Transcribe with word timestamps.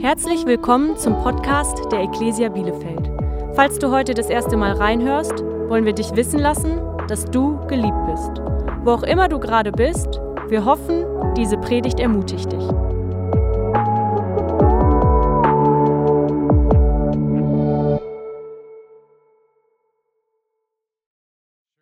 Herzlich 0.00 0.46
willkommen 0.46 0.96
zum 0.96 1.12
Podcast 1.22 1.92
der 1.92 2.00
Ecclesia 2.00 2.48
Bielefeld. 2.48 3.10
Falls 3.54 3.78
du 3.78 3.90
heute 3.90 4.14
das 4.14 4.30
erste 4.30 4.56
Mal 4.56 4.72
reinhörst, 4.72 5.44
wollen 5.68 5.84
wir 5.84 5.92
dich 5.92 6.16
wissen 6.16 6.40
lassen, 6.40 6.80
dass 7.06 7.26
du 7.26 7.58
geliebt 7.66 8.06
bist. 8.06 8.30
Wo 8.82 8.92
auch 8.92 9.02
immer 9.02 9.28
du 9.28 9.38
gerade 9.38 9.70
bist, 9.70 10.08
wir 10.48 10.64
hoffen, 10.64 11.04
diese 11.36 11.58
Predigt 11.58 12.00
ermutigt 12.00 12.50
dich. 12.50 12.62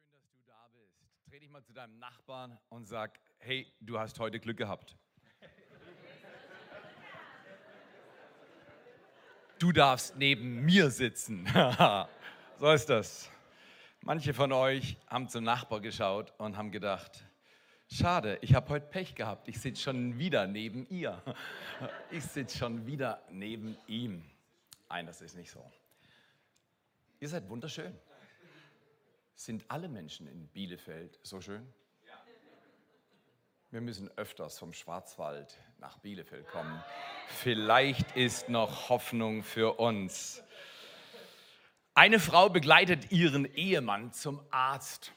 Schön, 0.00 0.18
dass 0.18 0.32
du 0.32 0.42
da 0.44 0.66
bist. 0.72 0.98
Dreh 1.30 1.38
dich 1.38 1.50
mal 1.50 1.62
zu 1.62 1.72
deinem 1.72 2.00
Nachbarn 2.00 2.58
und 2.68 2.88
sag, 2.88 3.20
hey, 3.38 3.72
du 3.80 3.96
hast 3.96 4.18
heute 4.18 4.40
Glück 4.40 4.56
gehabt. 4.56 4.96
Du 9.58 9.72
darfst 9.72 10.16
neben 10.16 10.64
mir 10.64 10.88
sitzen. 10.88 11.44
so 12.60 12.70
ist 12.70 12.88
das. 12.88 13.28
Manche 14.02 14.32
von 14.32 14.52
euch 14.52 14.96
haben 15.08 15.28
zum 15.28 15.42
Nachbar 15.42 15.80
geschaut 15.80 16.32
und 16.38 16.56
haben 16.56 16.70
gedacht, 16.70 17.24
schade, 17.90 18.38
ich 18.40 18.54
habe 18.54 18.68
heute 18.68 18.86
Pech 18.86 19.16
gehabt. 19.16 19.48
Ich 19.48 19.60
sitze 19.60 19.82
schon 19.82 20.16
wieder 20.18 20.46
neben 20.46 20.88
ihr. 20.88 21.20
Ich 22.10 22.24
sitze 22.24 22.58
schon 22.58 22.86
wieder 22.86 23.22
neben 23.30 23.76
ihm. 23.86 24.24
Nein, 24.88 25.06
das 25.06 25.20
ist 25.20 25.36
nicht 25.36 25.50
so. 25.50 25.64
Ihr 27.20 27.28
seid 27.28 27.48
wunderschön. 27.48 27.94
Sind 29.34 29.64
alle 29.68 29.88
Menschen 29.88 30.28
in 30.28 30.46
Bielefeld 30.48 31.18
so 31.22 31.40
schön? 31.40 31.66
Wir 33.70 33.82
müssen 33.82 34.08
öfters 34.16 34.58
vom 34.58 34.72
Schwarzwald 34.72 35.58
nach 35.76 35.98
Bielefeld 35.98 36.48
kommen. 36.48 36.82
Vielleicht 37.28 38.16
ist 38.16 38.48
noch 38.48 38.88
Hoffnung 38.88 39.42
für 39.42 39.78
uns. 39.78 40.42
Eine 41.92 42.18
Frau 42.18 42.48
begleitet 42.48 43.12
ihren 43.12 43.44
Ehemann 43.44 44.14
zum 44.14 44.40
Arzt. 44.50 45.12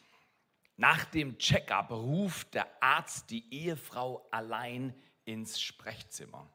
Nach 0.76 1.06
dem 1.06 1.38
Checkup 1.38 1.92
ruft 1.92 2.54
der 2.54 2.68
Arzt 2.84 3.30
die 3.30 3.54
Ehefrau 3.54 4.28
allein 4.32 5.02
ins 5.24 5.62
Sprechzimmer 5.62 6.52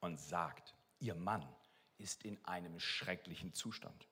und 0.00 0.20
sagt, 0.20 0.74
ihr 0.98 1.14
Mann 1.14 1.48
ist 1.96 2.24
in 2.24 2.44
einem 2.44 2.78
schrecklichen 2.78 3.54
Zustand. 3.54 4.08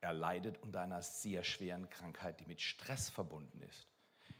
Er 0.00 0.12
leidet 0.12 0.60
unter 0.60 0.80
einer 0.80 1.02
sehr 1.02 1.44
schweren 1.44 1.88
Krankheit, 1.88 2.40
die 2.40 2.46
mit 2.46 2.60
Stress 2.60 3.10
verbunden 3.10 3.60
ist. 3.60 3.93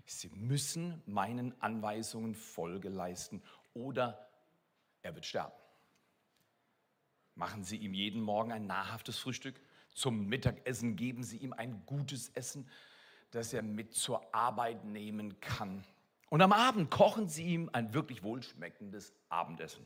Sie 0.05 0.29
müssen 0.29 1.03
meinen 1.07 1.61
Anweisungen 1.63 2.35
Folge 2.35 2.89
leisten 2.89 3.43
oder 3.73 4.29
er 5.03 5.15
wird 5.15 5.25
sterben. 5.25 5.55
Machen 7.35 7.65
Sie 7.65 7.77
ihm 7.79 7.95
jeden 7.95 8.21
Morgen 8.21 8.53
ein 8.53 8.67
nahrhaftes 8.67 9.19
Frühstück. 9.19 9.61
Zum 9.95 10.27
Mittagessen 10.27 10.97
geben 10.97 11.23
Sie 11.25 11.39
ihm 11.39 11.53
ein 11.53 11.85
gutes 11.87 12.29
Essen, 12.31 12.69
das 13.31 13.53
er 13.53 13.63
mit 13.63 13.95
zur 13.95 14.35
Arbeit 14.35 14.85
nehmen 14.85 15.41
kann. 15.41 15.85
Und 16.31 16.43
am 16.43 16.53
Abend 16.53 16.91
kochen 16.91 17.29
Sie 17.29 17.45
ihm 17.45 17.71
ein 17.73 17.95
wirklich 17.95 18.23
wohlschmeckendes 18.23 19.15
Abendessen. 19.29 19.85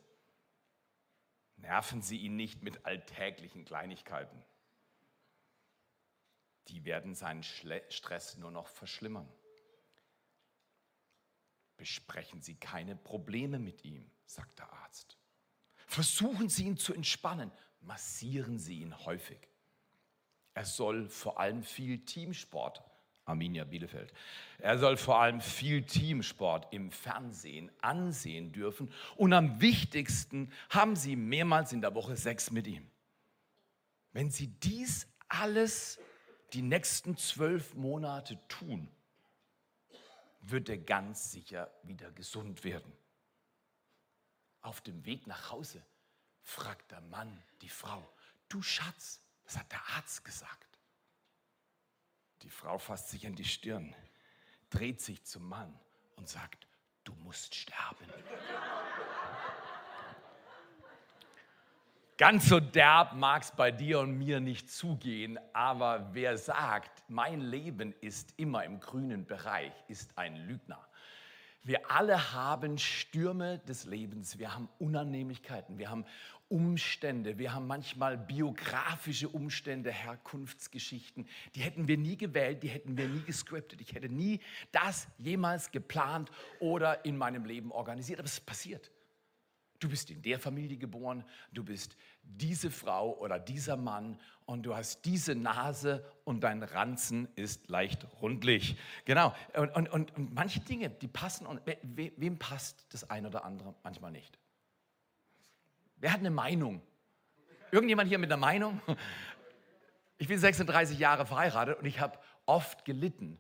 Nerven 1.57 2.03
Sie 2.03 2.19
ihn 2.19 2.37
nicht 2.37 2.63
mit 2.63 2.85
alltäglichen 2.85 3.65
Kleinigkeiten. 3.65 4.45
Die 6.69 6.85
werden 6.85 7.15
seinen 7.15 7.43
Stress 7.43 8.37
nur 8.37 8.51
noch 8.51 8.69
verschlimmern. 8.69 9.29
Besprechen 11.79 12.43
Sie 12.43 12.57
keine 12.57 12.97
Probleme 12.97 13.59
mit 13.59 13.85
ihm, 13.85 14.11
sagt 14.27 14.59
der 14.59 14.71
Arzt. 14.71 15.17
Versuchen 15.87 16.51
Sie 16.51 16.65
ihn 16.65 16.77
zu 16.77 16.93
entspannen. 16.93 17.51
Massieren 17.81 18.59
Sie 18.59 18.81
ihn 18.81 18.99
häufig. 19.07 19.39
Er 20.55 20.65
soll 20.65 21.09
vor 21.09 21.39
allem 21.39 21.63
viel 21.63 22.05
Teamsport, 22.05 22.83
Arminia 23.25 23.63
Bielefeld, 23.63 24.13
er 24.59 24.77
soll 24.79 24.97
vor 24.97 25.21
allem 25.21 25.41
viel 25.41 25.85
Teamsport 25.85 26.73
im 26.73 26.91
Fernsehen 26.91 27.71
ansehen 27.81 28.53
dürfen. 28.53 28.93
Und 29.17 29.33
am 29.33 29.61
wichtigsten 29.61 30.51
haben 30.71 30.97
Sie 30.97 31.15
mehrmals 31.15 31.73
in 31.73 31.81
der 31.81 31.95
Woche 31.95 32.17
Sex 32.17 32.51
mit 32.51 32.67
ihm. 32.67 32.91
Wenn 34.13 34.31
Sie 34.31 34.49
dies 34.49 35.07
alles 35.29 36.01
die 36.55 36.63
nächsten 36.63 37.17
zwölf 37.17 37.75
Monate 37.75 38.39
tun, 38.49 38.89
wird 40.41 40.69
er 40.69 40.79
ganz 40.79 41.33
sicher 41.33 41.71
wieder 41.83 42.11
gesund 42.13 42.65
werden. 42.65 42.93
Auf 44.61 44.81
dem 44.81 45.05
Weg 45.05 45.27
nach 45.27 45.51
Hause 45.51 45.85
fragt 46.43 46.91
der 46.91 47.01
Mann 47.01 47.43
die 47.61 47.69
Frau, 47.69 48.09
du 48.49 48.63
Schatz, 48.63 49.21
was 49.45 49.57
hat 49.57 49.71
der 49.73 49.87
Arzt 49.97 50.25
gesagt? 50.25 50.79
Die 52.43 52.51
Frau 52.51 52.79
fasst 52.79 53.11
sich 53.11 53.27
an 53.27 53.35
die 53.35 53.45
Stirn, 53.45 53.95
dreht 54.71 55.01
sich 55.01 55.25
zum 55.25 55.49
Mann 55.49 55.79
und 56.17 56.29
sagt, 56.29 56.67
du 57.05 57.15
musst 57.15 57.55
sterben. 57.55 58.07
Ganz 62.19 62.49
so 62.49 62.59
derb 62.59 63.15
mag 63.15 63.43
es 63.43 63.53
bei 63.53 63.71
dir 63.71 64.01
und 64.01 64.19
mir 64.19 64.41
nicht 64.41 64.73
zugehen, 64.73 65.39
aber 65.53 66.11
wer 66.15 66.37
sagt, 66.37 67.05
mein 67.07 67.41
Leben 67.41 67.95
ist 68.01 68.35
immer 68.37 68.65
im 68.65 68.81
grünen 68.81 69.25
Bereich, 69.25 69.71
ist 69.87 70.19
ein 70.19 70.35
Lügner. 70.35 70.85
Wir 71.63 71.89
alle 71.89 72.33
haben 72.33 72.77
Stürme 72.77 73.61
des 73.61 73.85
Lebens, 73.85 74.37
wir 74.37 74.53
haben 74.53 74.69
Unannehmlichkeiten, 74.81 75.79
wir 75.79 75.91
haben 75.91 76.05
Umstände, 76.49 77.39
wir 77.39 77.55
haben 77.55 77.69
manchmal 77.69 78.19
biografische 78.19 79.29
Umstände, 79.29 79.93
Herkunftsgeschichten, 79.93 81.29
die 81.55 81.61
hätten 81.61 81.87
wir 81.87 81.99
nie 81.99 82.17
gewählt, 82.17 82.65
die 82.65 82.69
hätten 82.69 82.99
wir 82.99 83.07
nie 83.07 83.23
gescriptet. 83.23 83.81
Ich 83.81 83.95
hätte 83.95 84.09
nie 84.09 84.41
das 84.73 85.07
jemals 85.19 85.71
geplant 85.71 86.33
oder 86.59 87.05
in 87.05 87.17
meinem 87.17 87.45
Leben 87.45 87.71
organisiert, 87.71 88.19
aber 88.19 88.27
es 88.27 88.41
passiert. 88.41 88.91
Du 89.81 89.89
bist 89.89 90.11
in 90.11 90.23
der 90.23 90.41
Familie 90.41 90.77
geboren, 90.77 91.25
du 91.53 91.63
bist 91.63 91.97
diese 92.23 92.71
Frau 92.71 93.17
oder 93.19 93.39
dieser 93.39 93.77
Mann 93.77 94.19
und 94.45 94.65
du 94.65 94.75
hast 94.75 95.05
diese 95.05 95.37
Nase 95.37 96.05
und 96.25 96.41
dein 96.41 96.63
Ranzen 96.63 97.29
ist 97.37 97.69
leicht 97.69 98.07
rundlich. 98.21 98.77
Genau. 99.05 99.35
Und, 99.55 99.71
und, 99.77 99.89
und, 99.89 100.17
und 100.17 100.35
manche 100.35 100.61
Dinge, 100.61 100.91
die 100.91 101.07
passen 101.07 101.47
und 101.47 101.61
we, 101.65 102.13
wem 102.17 102.39
passt 102.39 102.87
das 102.91 103.09
eine 103.09 103.29
oder 103.29 103.45
andere 103.45 103.75
manchmal 103.85 104.11
nicht? 104.11 104.37
Wer 105.99 106.13
hat 106.13 106.21
eine 106.21 106.31
Meinung? 106.31 106.83
Irgendjemand 107.71 108.09
hier 108.09 108.19
mit 108.19 108.33
einer 108.33 108.41
Meinung? 108.41 108.81
Ich 110.21 110.27
bin 110.27 110.39
36 110.39 110.99
Jahre 110.99 111.27
verheiratet 111.27 111.79
und 111.79 111.85
ich 111.85 112.01
habe 112.01 112.19
oft 112.45 112.85
gelitten, 112.85 113.39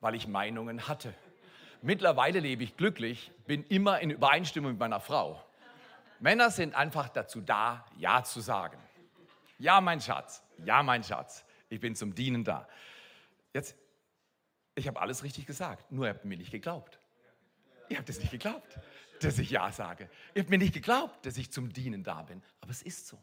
weil 0.00 0.14
ich 0.14 0.26
Meinungen 0.26 0.88
hatte. 0.88 1.12
Mittlerweile 1.82 2.40
lebe 2.40 2.64
ich 2.64 2.76
glücklich, 2.76 3.30
bin 3.46 3.64
immer 3.64 4.00
in 4.00 4.10
Übereinstimmung 4.10 4.72
mit 4.72 4.80
meiner 4.80 5.00
Frau. 5.00 5.44
Männer 6.20 6.50
sind 6.50 6.74
einfach 6.74 7.08
dazu 7.08 7.40
da, 7.40 7.84
Ja 7.96 8.22
zu 8.22 8.40
sagen. 8.40 8.78
Ja, 9.58 9.80
mein 9.80 10.00
Schatz, 10.00 10.42
ja, 10.64 10.82
mein 10.82 11.02
Schatz, 11.02 11.44
ich 11.68 11.80
bin 11.80 11.94
zum 11.94 12.14
Dienen 12.14 12.44
da. 12.44 12.68
Jetzt, 13.52 13.76
ich 14.74 14.86
habe 14.86 15.00
alles 15.00 15.22
richtig 15.22 15.46
gesagt, 15.46 15.90
nur 15.90 16.06
ihr 16.06 16.14
habt 16.14 16.24
mir 16.24 16.36
nicht 16.36 16.52
geglaubt. 16.52 16.98
Ihr 17.88 17.98
habt 17.98 18.08
es 18.08 18.20
nicht 18.20 18.30
geglaubt, 18.30 18.78
dass 19.20 19.38
ich 19.38 19.50
Ja 19.50 19.72
sage. 19.72 20.10
Ihr 20.34 20.42
habt 20.42 20.50
mir 20.50 20.58
nicht 20.58 20.74
geglaubt, 20.74 21.24
dass 21.26 21.36
ich 21.36 21.50
zum 21.50 21.72
Dienen 21.72 22.04
da 22.04 22.22
bin. 22.22 22.42
Aber 22.60 22.70
es 22.70 22.82
ist 22.82 23.08
so. 23.08 23.18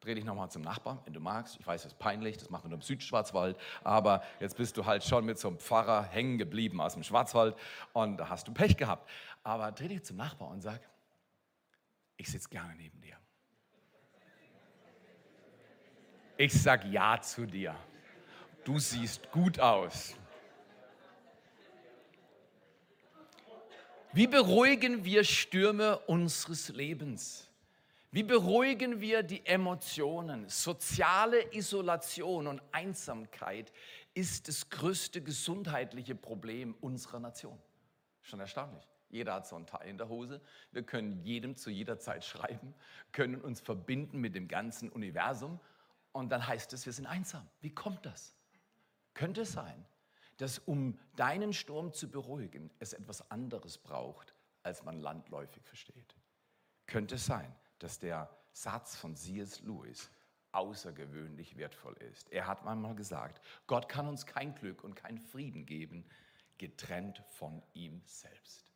Dreh 0.00 0.16
dich 0.16 0.24
nochmal 0.24 0.50
zum 0.50 0.62
Nachbarn, 0.62 1.00
wenn 1.04 1.12
du 1.12 1.20
magst. 1.20 1.56
Ich 1.60 1.66
weiß, 1.66 1.84
das 1.84 1.92
ist 1.92 1.98
peinlich, 1.98 2.36
das 2.36 2.50
macht 2.50 2.64
man 2.64 2.72
im 2.72 2.82
Südschwarzwald. 2.82 3.56
Aber 3.84 4.24
jetzt 4.40 4.56
bist 4.56 4.76
du 4.76 4.84
halt 4.84 5.04
schon 5.04 5.24
mit 5.24 5.38
so 5.38 5.46
einem 5.46 5.58
Pfarrer 5.58 6.02
hängen 6.02 6.38
geblieben 6.38 6.80
aus 6.80 6.94
dem 6.94 7.04
Schwarzwald 7.04 7.56
und 7.92 8.16
da 8.16 8.28
hast 8.28 8.48
du 8.48 8.52
Pech 8.52 8.76
gehabt. 8.76 9.08
Aber 9.44 9.70
dreh 9.70 9.86
dich 9.86 10.04
zum 10.04 10.16
Nachbarn 10.16 10.54
und 10.54 10.60
sag, 10.60 10.80
ich 12.22 12.30
sitze 12.30 12.48
gerne 12.48 12.76
neben 12.76 13.00
dir. 13.00 13.16
Ich 16.36 16.52
sage 16.52 16.86
Ja 16.88 17.20
zu 17.20 17.46
dir. 17.46 17.74
Du 18.64 18.78
siehst 18.78 19.30
gut 19.32 19.58
aus. 19.58 20.14
Wie 24.12 24.28
beruhigen 24.28 25.04
wir 25.04 25.24
Stürme 25.24 25.98
unseres 26.06 26.68
Lebens? 26.68 27.48
Wie 28.12 28.22
beruhigen 28.22 29.00
wir 29.00 29.24
die 29.24 29.44
Emotionen? 29.44 30.48
Soziale 30.48 31.52
Isolation 31.52 32.46
und 32.46 32.62
Einsamkeit 32.70 33.72
ist 34.14 34.46
das 34.46 34.70
größte 34.70 35.22
gesundheitliche 35.22 36.14
Problem 36.14 36.76
unserer 36.80 37.18
Nation. 37.18 37.58
Schon 38.20 38.38
erstaunlich. 38.38 38.91
Jeder 39.12 39.34
hat 39.34 39.46
so 39.46 39.56
ein 39.56 39.66
Teil 39.66 39.88
in 39.88 39.98
der 39.98 40.08
Hose. 40.08 40.40
Wir 40.72 40.82
können 40.82 41.22
jedem 41.22 41.54
zu 41.56 41.70
jeder 41.70 41.98
Zeit 41.98 42.24
schreiben, 42.24 42.74
können 43.12 43.40
uns 43.40 43.60
verbinden 43.60 44.18
mit 44.18 44.34
dem 44.34 44.48
ganzen 44.48 44.90
Universum 44.90 45.60
und 46.12 46.30
dann 46.30 46.46
heißt 46.46 46.72
es, 46.72 46.86
wir 46.86 46.92
sind 46.92 47.06
einsam. 47.06 47.46
Wie 47.60 47.74
kommt 47.74 48.04
das? 48.06 48.34
Könnte 49.14 49.42
es 49.42 49.52
sein, 49.52 49.84
dass 50.38 50.58
um 50.58 50.98
deinen 51.14 51.52
Sturm 51.52 51.92
zu 51.92 52.10
beruhigen, 52.10 52.70
es 52.78 52.94
etwas 52.94 53.30
anderes 53.30 53.76
braucht, 53.76 54.34
als 54.62 54.82
man 54.82 54.98
landläufig 54.98 55.62
versteht? 55.62 56.16
Könnte 56.86 57.16
es 57.16 57.26
sein, 57.26 57.54
dass 57.78 57.98
der 57.98 58.30
Satz 58.52 58.96
von 58.96 59.14
C.S. 59.14 59.60
Lewis 59.60 60.10
außergewöhnlich 60.52 61.56
wertvoll 61.56 61.96
ist. 62.10 62.30
Er 62.30 62.46
hat 62.46 62.66
einmal 62.66 62.94
gesagt, 62.94 63.42
Gott 63.66 63.88
kann 63.88 64.06
uns 64.06 64.26
kein 64.26 64.54
Glück 64.54 64.84
und 64.84 64.94
keinen 64.94 65.18
Frieden 65.18 65.66
geben, 65.66 66.04
getrennt 66.58 67.22
von 67.26 67.62
ihm 67.74 68.02
selbst. 68.04 68.71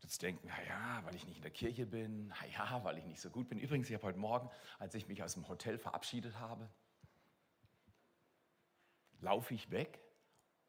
Jetzt 0.00 0.22
denken, 0.22 0.46
naja, 0.48 1.02
weil 1.04 1.14
ich 1.14 1.26
nicht 1.26 1.36
in 1.36 1.42
der 1.42 1.50
Kirche 1.50 1.86
bin, 1.86 2.28
naja, 2.28 2.82
weil 2.82 2.98
ich 2.98 3.04
nicht 3.04 3.20
so 3.20 3.30
gut 3.30 3.48
bin. 3.48 3.58
Übrigens, 3.58 3.88
ich 3.88 3.94
habe 3.94 4.06
heute 4.06 4.18
Morgen, 4.18 4.50
als 4.78 4.94
ich 4.94 5.06
mich 5.08 5.22
aus 5.22 5.34
dem 5.34 5.46
Hotel 5.48 5.78
verabschiedet 5.78 6.38
habe, 6.38 6.68
laufe 9.20 9.54
ich 9.54 9.70
weg. 9.70 10.00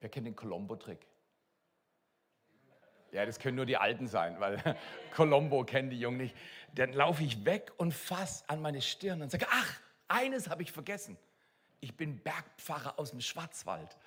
Wer 0.01 0.10
kennt 0.10 0.28
den 0.28 0.36
Colombo-Trick? 0.36 1.07
Ja, 3.12 3.25
das 3.25 3.39
können 3.39 3.57
nur 3.57 3.66
die 3.66 3.78
Alten 3.78 4.07
sein, 4.07 4.39
weil 4.39 4.78
Colombo 5.16 5.63
kennen 5.63 5.89
die 5.89 6.00
Jungen 6.00 6.18
nicht. 6.18 6.36
Dann 6.74 6.94
laufe 6.94 7.24
ich 7.24 7.44
weg 7.45 7.72
und 7.78 7.94
fasse 7.94 8.48
an 8.48 8.62
meine 8.62 8.81
Stirn 8.81 9.22
und 9.22 9.31
sage, 9.31 9.48
ach, 9.50 9.80
eines 10.07 10.50
habe 10.50 10.63
ich 10.63 10.72
vergessen. 10.72 11.18
Ich 11.81 11.98
bin 11.98 12.19
Bergpfarrer 12.19 13.00
aus 13.00 13.12
dem 13.12 13.22
Schwarzwald, 13.22 13.98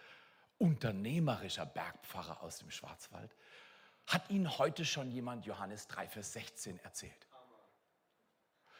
unternehmerischer 0.59 1.67
Bergpfarrer 1.67 2.43
aus 2.43 2.59
dem 2.59 2.71
Schwarzwald. 2.71 3.35
Hat 4.07 4.31
Ihnen 4.31 4.59
heute 4.59 4.85
schon 4.85 5.11
jemand 5.11 5.47
Johannes 5.47 5.87
3, 5.89 6.09
Vers 6.09 6.33
16 6.35 6.79
erzählt? 6.81 7.27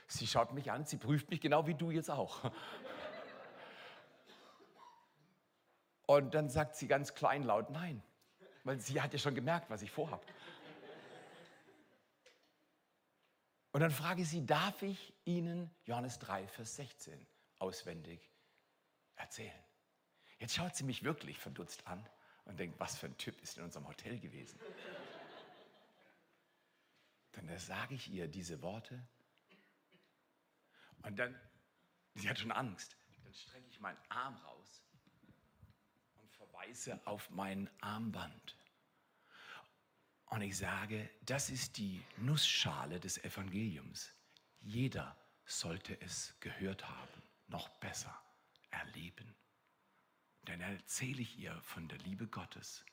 Sie 0.07 0.27
schaut 0.27 0.53
mich 0.53 0.71
an, 0.71 0.85
sie 0.85 0.99
prüft 0.99 1.31
mich 1.31 1.41
genau 1.41 1.67
wie 1.67 1.75
du 1.75 1.91
jetzt 1.91 2.11
auch. 2.11 2.53
Und 6.07 6.35
dann 6.35 6.51
sagt 6.51 6.77
sie 6.77 6.87
ganz 6.87 7.15
kleinlaut, 7.15 7.71
nein, 7.71 8.03
weil 8.65 8.79
sie 8.79 9.01
hat 9.01 9.13
ja 9.15 9.19
schon 9.19 9.35
gemerkt, 9.35 9.71
was 9.71 9.81
ich 9.83 9.91
vorhabe. 9.91 10.23
Und 13.73 13.81
dann 13.81 13.91
frage 13.91 14.25
sie, 14.25 14.47
darf 14.47 14.83
ich 14.83 15.13
Ihnen 15.25 15.69
Johannes 15.85 16.21
3, 16.21 16.47
Vers 16.47 16.77
16 16.77 17.27
auswendig 17.59 18.31
erzählen? 19.17 19.65
Jetzt 20.39 20.55
schaut 20.55 20.77
sie 20.77 20.85
mich 20.85 21.03
wirklich 21.03 21.39
verdutzt 21.39 21.85
an 21.87 22.09
und 22.45 22.61
denkt, 22.61 22.79
was 22.79 22.97
für 22.97 23.07
ein 23.07 23.17
Typ 23.17 23.41
ist 23.43 23.57
in 23.57 23.65
unserem 23.65 23.89
Hotel 23.89 24.21
gewesen. 24.21 24.61
Dann 27.37 27.59
sage 27.59 27.95
ich 27.95 28.11
ihr 28.11 28.29
diese 28.29 28.63
Worte 28.63 29.07
und 31.03 31.19
dann, 31.19 31.39
sie 32.15 32.29
hat 32.29 32.39
schon 32.39 32.53
Angst, 32.53 32.97
dann 33.23 33.35
strecke 33.35 33.69
ich 33.69 33.81
meinen 33.81 33.99
Arm 34.09 34.37
raus 34.37 34.85
verweise 36.65 37.01
auf 37.07 37.31
mein 37.31 37.69
Armband. 37.81 38.57
Und 40.27 40.43
ich 40.43 40.57
sage, 40.57 41.11
das 41.23 41.51
ist 41.51 41.77
die 41.77 42.03
Nussschale 42.17 42.99
des 42.99 43.23
Evangeliums. 43.23 44.13
Jeder 44.61 45.17
sollte 45.45 46.01
es 46.01 46.35
gehört 46.41 46.89
haben, 46.89 47.23
noch 47.47 47.69
besser 47.81 48.19
erleben. 48.71 49.35
Dann 50.45 50.61
erzähle 50.61 51.23
ich 51.23 51.39
ihr 51.39 51.61
von 51.63 51.89
der 51.89 51.99
Liebe 51.99 52.27
Gottes. 52.27 52.85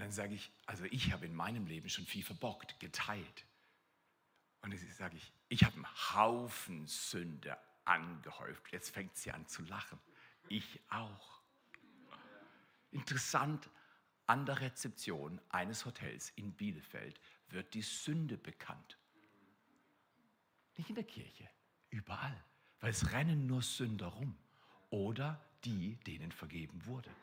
Und 0.00 0.04
dann 0.04 0.12
sage 0.12 0.34
ich, 0.34 0.50
also 0.64 0.84
ich 0.84 1.12
habe 1.12 1.26
in 1.26 1.34
meinem 1.34 1.66
Leben 1.66 1.90
schon 1.90 2.06
viel 2.06 2.22
verbockt, 2.22 2.80
geteilt. 2.80 3.44
Und 4.62 4.72
dann 4.72 4.80
sage 4.96 5.18
ich, 5.18 5.30
ich 5.50 5.62
habe 5.62 5.74
einen 5.74 6.14
Haufen 6.14 6.86
Sünde 6.86 7.58
angehäuft. 7.84 8.72
Jetzt 8.72 8.94
fängt 8.94 9.14
sie 9.14 9.30
an 9.30 9.46
zu 9.46 9.60
lachen. 9.64 9.98
Ich 10.48 10.80
auch. 10.88 11.42
Interessant, 12.92 13.68
an 14.24 14.46
der 14.46 14.62
Rezeption 14.62 15.38
eines 15.50 15.84
Hotels 15.84 16.30
in 16.30 16.54
Bielefeld 16.54 17.20
wird 17.50 17.74
die 17.74 17.82
Sünde 17.82 18.38
bekannt. 18.38 18.96
Nicht 20.78 20.88
in 20.88 20.94
der 20.94 21.04
Kirche, 21.04 21.46
überall, 21.90 22.42
weil 22.80 22.92
es 22.92 23.12
rennen 23.12 23.46
nur 23.46 23.60
Sünder 23.60 24.06
rum 24.06 24.34
oder 24.88 25.44
die, 25.62 25.96
denen 26.06 26.32
vergeben 26.32 26.86
wurde. 26.86 27.14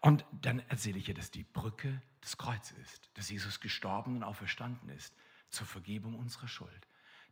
Und 0.00 0.24
dann 0.32 0.60
erzähle 0.68 0.98
ich 0.98 1.08
ihr, 1.08 1.14
dass 1.14 1.30
die 1.30 1.44
Brücke 1.44 2.00
des 2.22 2.36
Kreuzes 2.36 2.76
ist, 2.78 3.10
dass 3.14 3.30
Jesus 3.30 3.60
gestorben 3.60 4.16
und 4.16 4.22
auferstanden 4.22 4.88
ist 4.90 5.14
zur 5.50 5.66
Vergebung 5.66 6.14
unserer 6.18 6.48
Schuld 6.48 6.86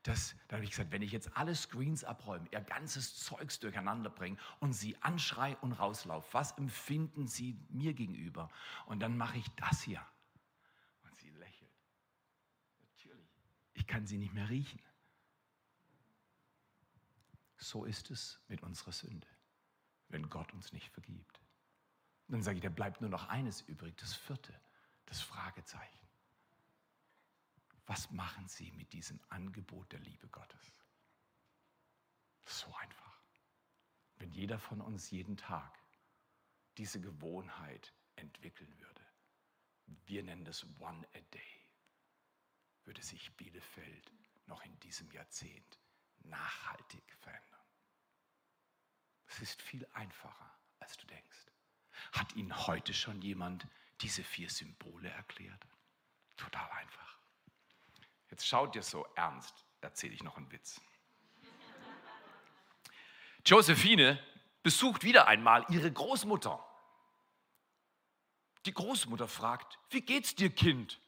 das, 0.09 0.35
da 0.49 0.56
habe 0.56 0.65
ich 0.65 0.70
gesagt, 0.70 0.91
wenn 0.93 1.03
ich 1.03 1.12
jetzt 1.12 1.37
alle 1.37 1.55
Screens 1.55 2.05
abräume, 2.05 2.49
ihr 2.50 2.61
ganzes 2.61 3.17
Zeugs 3.19 3.59
durcheinander 3.61 4.11
bringe 4.11 4.38
und 4.61 4.73
sie 4.73 4.97
anschrei 5.03 5.56
und 5.59 5.73
rauslaufe, 5.73 6.32
was 6.32 6.53
empfinden 6.53 7.26
sie 7.26 7.59
mir 7.69 7.94
gegenüber? 7.94 8.50
Und 8.87 9.00
dann 9.00 9.17
mache 9.17 9.38
ich 9.38 9.49
das 9.56 9.82
hier. 9.82 10.05
Und 11.03 11.19
sie 11.19 11.31
lächelt. 11.31 11.70
Natürlich. 12.81 13.29
Ich 13.75 13.87
kann 13.87 14.06
sie 14.06 14.19
nicht 14.19 14.32
mehr 14.32 14.49
riechen. 14.49 14.81
So 17.59 17.85
ist 17.85 18.11
es 18.11 18.41
mit 18.49 18.62
unserer 18.62 18.93
Sünde, 18.93 19.26
wenn 20.09 20.31
Gott 20.31 20.53
uns 20.55 20.73
nicht 20.73 20.88
vergibt. 20.91 21.41
Dann 22.29 22.43
sage 22.43 22.59
ich, 22.59 22.63
da 22.63 22.69
bleibt 22.69 23.01
nur 23.01 23.11
noch 23.11 23.29
eines 23.29 23.63
übrig, 23.63 23.97
das 23.97 24.15
vierte, 24.15 24.55
das 25.07 25.21
Fragezeichen. 25.21 26.07
Was 27.87 28.11
machen 28.11 28.47
Sie 28.49 28.71
mit 28.73 28.93
diesem 28.93 29.19
Angebot 29.31 29.91
der 29.93 30.01
Liebe 30.01 30.29
Gottes? 30.29 30.73
So 32.45 32.75
einfach. 32.77 33.19
Wenn 34.17 34.31
jeder 34.31 34.59
von 34.59 34.83
uns 34.83 35.11
jeden 35.11 35.39
Tag 35.39 35.79
diese 36.77 37.01
Gewohnheit 37.01 37.95
entwickeln 38.17 38.79
würde, 38.79 39.05
wir 40.05 40.23
nennen 40.23 40.45
das 40.45 40.67
One 40.79 41.09
a 41.15 41.21
Day, 41.33 41.67
würde 42.85 43.03
sich 43.03 43.35
Bielefeld 43.37 44.13
noch 44.47 44.63
in 44.65 44.79
diesem 44.81 45.11
Jahrzehnt 45.13 45.79
nachhaltig 46.21 47.17
verändern. 47.21 47.61
Es 49.27 49.41
ist 49.41 49.63
viel 49.63 49.87
einfacher, 49.93 50.59
als 50.79 50.97
du 50.99 51.07
denkst. 51.07 51.47
Hat 52.12 52.35
Ihnen 52.37 52.67
heute 52.67 52.95
schon 52.95 53.21
jemand 53.23 53.67
diese 54.00 54.23
vier 54.23 54.50
Symbole 54.50 55.09
erklärt? 55.09 55.67
Total 56.37 56.71
einfach. 56.71 57.19
Jetzt 58.31 58.47
schaut 58.47 58.77
ihr 58.77 58.83
so 58.83 59.06
ernst, 59.15 59.65
erzähle 59.81 60.15
ich 60.15 60.23
noch 60.23 60.37
einen 60.37 60.50
Witz. 60.53 60.81
Josephine 63.45 64.23
besucht 64.62 65.03
wieder 65.03 65.27
einmal 65.27 65.65
ihre 65.71 65.91
Großmutter. 65.91 66.65
Die 68.67 68.75
Großmutter 68.75 69.29
fragt, 69.29 69.79
wie 69.91 70.03
geht's 70.03 70.35
dir, 70.35 70.51
Kind? 70.51 71.01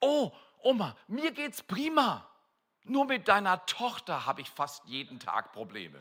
Oh, 0.00 0.32
Oma, 0.62 0.96
mir 1.08 1.32
geht's 1.32 1.62
prima. 1.62 2.26
Nur 2.84 3.04
mit 3.06 3.28
deiner 3.28 3.64
Tochter 3.66 4.26
habe 4.26 4.40
ich 4.40 4.48
fast 4.48 4.84
jeden 4.86 5.18
Tag 5.18 5.52
Probleme. 5.52 6.00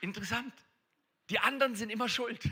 Interessant. 0.00 0.52
Die 1.32 1.38
anderen 1.38 1.74
sind 1.74 1.90
immer 1.90 2.08
schuld. 2.08 2.40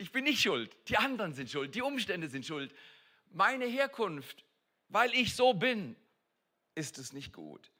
Ich 0.00 0.12
bin 0.12 0.22
nicht 0.22 0.40
schuld. 0.40 0.76
Die 0.88 0.96
anderen 0.96 1.32
sind 1.34 1.50
schuld. 1.50 1.74
Die 1.74 1.82
Umstände 1.82 2.28
sind 2.28 2.46
schuld 2.46 2.72
meine 3.30 3.66
Herkunft, 3.66 4.44
weil 4.88 5.12
ich 5.14 5.34
so 5.34 5.54
bin, 5.54 5.96
ist 6.74 6.98
es 6.98 7.12
nicht 7.12 7.32
gut. 7.32 7.70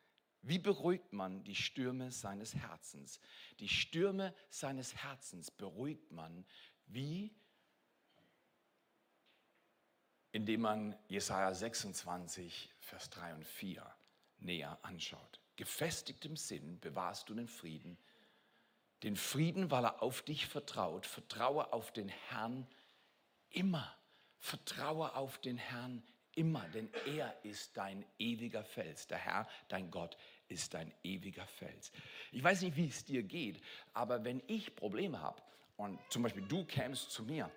Wie 0.42 0.58
beruhigt 0.58 1.12
man 1.12 1.42
die 1.44 1.54
Stürme 1.54 2.10
seines 2.10 2.54
Herzens? 2.54 3.20
Die 3.60 3.68
Stürme 3.68 4.34
seines 4.50 4.94
Herzens 4.94 5.50
beruhigt 5.50 6.10
man 6.12 6.44
wie? 6.87 7.34
Indem 10.32 10.60
man 10.62 10.96
Jesaja 11.08 11.52
26, 11.52 12.70
Vers 12.80 13.10
3 13.10 13.34
und 13.34 13.46
4 13.46 13.96
näher 14.38 14.78
anschaut. 14.82 15.40
Gefestigtem 15.56 16.37
Sinn 16.37 16.78
bewahrst 16.78 17.28
du 17.28 17.34
den 17.34 17.48
Frieden. 17.48 17.98
Den 19.02 19.17
Frieden, 19.17 19.71
weil 19.71 19.85
er 19.85 20.02
auf 20.02 20.23
dich 20.23 20.47
vertraut. 20.47 21.07
Vertraue 21.07 21.73
auf 21.73 21.93
den 21.93 22.09
Herrn 22.09 22.67
immer. 23.50 23.95
Vertraue 24.38 25.14
auf 25.14 25.38
den 25.38 25.57
Herrn 25.57 26.02
immer, 26.35 26.69
denn 26.69 26.88
er 27.07 27.37
ist 27.45 27.76
dein 27.76 28.05
ewiger 28.19 28.64
Fels. 28.64 29.07
Der 29.09 29.19
Herr, 29.19 29.49
dein 29.69 29.90
Gott, 29.90 30.17
ist 30.49 30.73
dein 30.75 30.93
ewiger 31.02 31.47
Fels. 31.47 31.90
Ich 32.31 32.43
weiß 32.43 32.62
nicht, 32.62 32.76
wie 32.76 32.87
es 32.87 33.05
dir 33.05 33.23
geht, 33.23 33.61
aber 33.93 34.25
wenn 34.25 34.43
ich 34.47 34.75
Probleme 34.76 35.21
habe 35.21 35.43
und 35.76 35.99
zum 36.11 36.23
Beispiel 36.23 36.47
du 36.47 36.64
kämst 36.64 37.11
zu 37.11 37.25
mir 37.25 37.50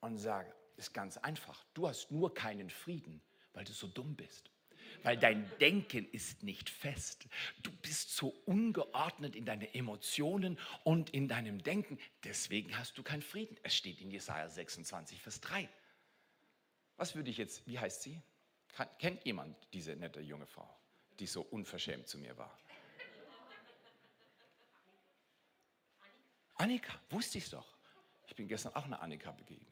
und 0.00 0.18
sagst, 0.18 0.52
ist 0.76 0.92
ganz 0.92 1.16
einfach, 1.16 1.64
du 1.72 1.88
hast 1.88 2.10
nur 2.10 2.34
keinen 2.34 2.68
Frieden, 2.68 3.22
weil 3.54 3.64
du 3.64 3.72
so 3.72 3.86
dumm 3.86 4.14
bist. 4.14 4.50
Weil 5.02 5.16
dein 5.16 5.50
Denken 5.58 6.08
ist 6.10 6.42
nicht 6.42 6.70
fest. 6.70 7.26
Du 7.62 7.70
bist 7.70 8.16
so 8.16 8.28
ungeordnet 8.46 9.36
in 9.36 9.44
deinen 9.44 9.72
Emotionen 9.74 10.58
und 10.84 11.10
in 11.10 11.28
deinem 11.28 11.62
Denken. 11.62 11.98
Deswegen 12.24 12.76
hast 12.78 12.98
du 12.98 13.02
keinen 13.02 13.22
Frieden. 13.22 13.56
Es 13.62 13.76
steht 13.76 14.00
in 14.00 14.10
Jesaja 14.10 14.48
26, 14.48 15.20
Vers 15.20 15.40
3. 15.40 15.68
Was 16.96 17.14
würde 17.14 17.30
ich 17.30 17.36
jetzt, 17.36 17.66
wie 17.66 17.78
heißt 17.78 18.02
sie? 18.02 18.20
Kennt 18.98 19.24
jemand 19.24 19.56
diese 19.72 19.96
nette 19.96 20.20
junge 20.20 20.46
Frau, 20.46 20.68
die 21.18 21.26
so 21.26 21.42
unverschämt 21.42 22.08
zu 22.08 22.18
mir 22.18 22.36
war? 22.36 22.58
Annika, 26.56 26.98
wusste 27.10 27.38
ich 27.38 27.50
doch. 27.50 27.76
Ich 28.26 28.34
bin 28.34 28.48
gestern 28.48 28.74
auch 28.74 28.84
einer 28.84 29.00
Annika 29.00 29.30
begegnet. 29.30 29.68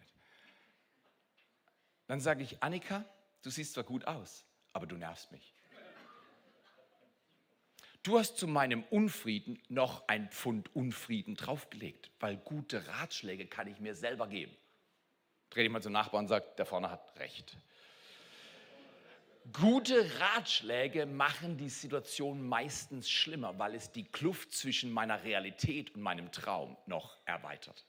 Dann 2.07 2.21
sage 2.21 2.43
ich, 2.43 2.63
Annika, 2.63 3.05
du 3.43 3.51
siehst 3.51 3.73
zwar 3.75 3.85
gut 3.85 4.07
aus, 4.07 4.45
aber 4.75 4.87
du 4.87 4.97
nervst 4.97 5.33
mich. 5.33 5.55
Du 8.03 8.19
hast 8.19 8.37
zu 8.37 8.47
meinem 8.47 8.83
Unfrieden 8.91 9.59
noch 9.71 10.07
ein 10.09 10.29
Pfund 10.29 10.77
Unfrieden 10.77 11.37
draufgelegt, 11.37 12.11
weil 12.21 12.37
gute 12.37 12.87
Ratschläge 12.87 13.47
kann 13.47 13.67
ich 13.67 13.81
mir 13.81 13.95
selber 13.95 14.29
geben. 14.29 14.55
Dreh 15.49 15.63
dich 15.63 15.73
mal 15.73 15.81
zum 15.81 15.95
Nachbarn 15.95 16.25
und 16.25 16.29
sag, 16.29 16.57
der 16.57 16.67
vorne 16.67 16.91
hat 16.91 17.19
recht. 17.19 17.57
Gute 19.53 20.11
Ratschläge 20.21 21.07
machen 21.07 21.57
die 21.57 21.69
Situation 21.69 22.47
meistens 22.47 23.09
schlimmer, 23.09 23.59
weil 23.59 23.75
es 23.75 23.91
die 23.91 24.05
Kluft 24.05 24.53
zwischen 24.53 24.93
meiner 24.93 25.23
Realität 25.23 25.95
und 25.95 26.03
meinem 26.03 26.31
Traum 26.31 26.77
noch 26.87 27.17
erweitert. 27.25 27.87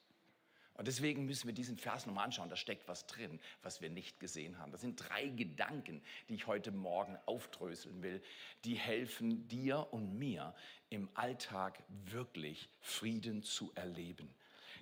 Und 0.75 0.87
deswegen 0.87 1.25
müssen 1.25 1.47
wir 1.47 1.53
diesen 1.53 1.77
Vers 1.77 2.05
nochmal 2.05 2.25
anschauen. 2.25 2.49
Da 2.49 2.57
steckt 2.57 2.87
was 2.87 3.07
drin, 3.07 3.39
was 3.63 3.81
wir 3.81 3.89
nicht 3.89 4.19
gesehen 4.19 4.57
haben. 4.57 4.71
Das 4.71 4.81
sind 4.81 4.97
drei 4.97 5.27
Gedanken, 5.29 6.01
die 6.27 6.35
ich 6.35 6.47
heute 6.47 6.71
Morgen 6.71 7.17
aufdröseln 7.25 8.03
will, 8.03 8.21
die 8.65 8.75
helfen 8.75 9.47
dir 9.47 9.87
und 9.91 10.17
mir 10.17 10.53
im 10.89 11.09
Alltag 11.13 11.81
wirklich 11.87 12.69
Frieden 12.81 13.41
zu 13.41 13.71
erleben. 13.75 14.33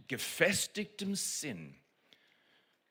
Gefestigtem 0.08 1.16
Sinn, 1.16 1.76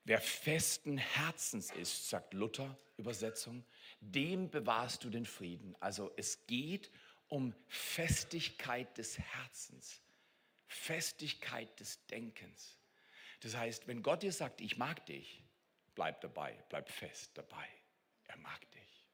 wer 0.05 0.21
festen 0.21 0.97
Herzens 0.97 1.71
ist, 1.71 2.09
sagt 2.09 2.33
Luther 2.33 2.77
Übersetzung, 2.95 3.65
dem 3.99 4.49
bewahrst 4.49 5.03
du 5.03 5.09
den 5.09 5.25
Frieden. 5.25 5.75
Also 5.79 6.11
es 6.15 6.45
geht 6.47 6.89
um 7.27 7.53
Festigkeit 7.67 8.97
des 8.97 9.19
Herzens, 9.19 10.01
Festigkeit 10.67 11.79
des 11.79 12.05
Denkens. 12.07 12.79
Das 13.43 13.57
heißt, 13.57 13.87
wenn 13.87 14.01
Gott 14.01 14.23
dir 14.23 14.31
sagt, 14.31 14.61
ich 14.61 14.77
mag 14.77 15.05
dich, 15.05 15.43
bleib 15.95 16.21
dabei, 16.21 16.57
bleib 16.69 16.89
fest 16.89 17.37
dabei. 17.37 17.67
Er 18.23 18.37
mag 18.37 18.71
dich. 18.71 19.05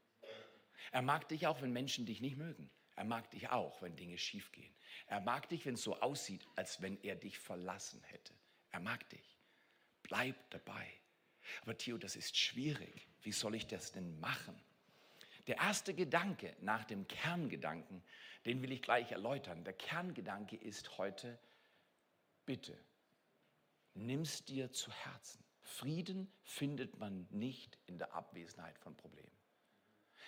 Er 0.92 1.02
mag 1.02 1.28
dich 1.28 1.48
auch, 1.48 1.64
wenn 1.64 1.74
Menschen 1.74 2.06
dich 2.06 2.22
nicht 2.22 2.38
mögen. 2.38 2.70
Er 2.96 3.06
mag 3.06 3.32
dich 3.32 3.50
auch, 3.50 3.82
wenn 3.82 3.96
Dinge 3.96 4.20
schiefgehen. 4.20 4.76
Er 5.08 5.20
mag 5.20 5.50
dich, 5.50 5.66
wenn 5.66 5.74
es 5.74 5.82
so 5.82 6.00
aussieht, 6.00 6.46
als 6.56 6.80
wenn 6.80 7.02
er 7.02 7.16
dich 7.16 7.40
verlassen 7.40 8.04
hätte. 8.04 8.34
Er 8.72 8.80
mag 8.80 9.10
dich. 9.10 9.40
Bleib 10.04 10.36
dabei. 10.52 10.88
Aber 11.64 11.76
Theo, 11.76 11.98
das 11.98 12.16
ist 12.16 12.38
schwierig. 12.38 13.08
Wie 13.24 13.32
soll 13.32 13.56
ich 13.56 13.66
das 13.66 13.94
denn 13.94 14.20
machen? 14.20 14.62
Der 15.48 15.58
erste 15.58 15.96
Gedanke 15.96 16.56
nach 16.62 16.86
dem 16.86 17.08
Kerngedanken, 17.08 18.04
den 18.46 18.62
will 18.62 18.72
ich 18.72 18.84
gleich 18.84 19.12
erläutern. 19.12 19.64
Der 19.64 19.74
Kerngedanke 19.74 20.56
ist 20.56 21.00
heute, 21.00 21.40
bitte 22.46 22.78
nimm's 24.06 24.46
dir 24.46 24.72
zu 24.72 24.92
Herzen. 24.92 25.44
Frieden 25.62 26.32
findet 26.44 26.98
man 27.00 27.28
nicht 27.30 27.78
in 27.86 27.98
der 27.98 28.14
Abwesenheit 28.14 28.78
von 28.80 28.96
Problemen. 28.96 29.32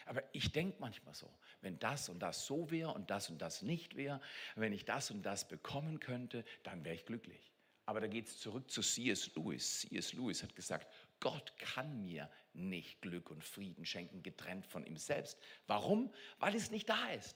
Aber 0.05 0.23
ich 0.33 0.51
denke 0.51 0.77
manchmal 0.79 1.13
so, 1.13 1.31
wenn 1.61 1.77
das 1.79 2.09
und 2.09 2.19
das 2.19 2.45
so 2.45 2.71
wäre 2.71 2.93
und 2.93 3.09
das 3.09 3.29
und 3.29 3.39
das 3.39 3.61
nicht 3.61 3.95
wäre, 3.95 4.21
wenn 4.55 4.73
ich 4.73 4.85
das 4.85 5.11
und 5.11 5.23
das 5.23 5.47
bekommen 5.47 5.99
könnte, 5.99 6.43
dann 6.63 6.83
wäre 6.83 6.95
ich 6.95 7.05
glücklich. 7.05 7.51
Aber 7.85 7.99
da 7.99 8.07
geht 8.07 8.27
es 8.27 8.39
zurück 8.39 8.69
zu 8.69 8.81
C.S. 8.81 9.35
Lewis. 9.35 9.81
C.S. 9.81 10.13
Lewis 10.13 10.43
hat 10.43 10.55
gesagt, 10.55 10.87
Gott 11.19 11.55
kann 11.57 12.03
mir 12.03 12.29
nicht 12.53 13.01
Glück 13.01 13.29
und 13.29 13.43
Frieden 13.43 13.85
schenken, 13.85 14.23
getrennt 14.23 14.65
von 14.65 14.85
ihm 14.85 14.97
selbst. 14.97 15.37
Warum? 15.67 16.13
Weil 16.39 16.55
es 16.55 16.71
nicht 16.71 16.89
da 16.89 17.09
ist. 17.09 17.35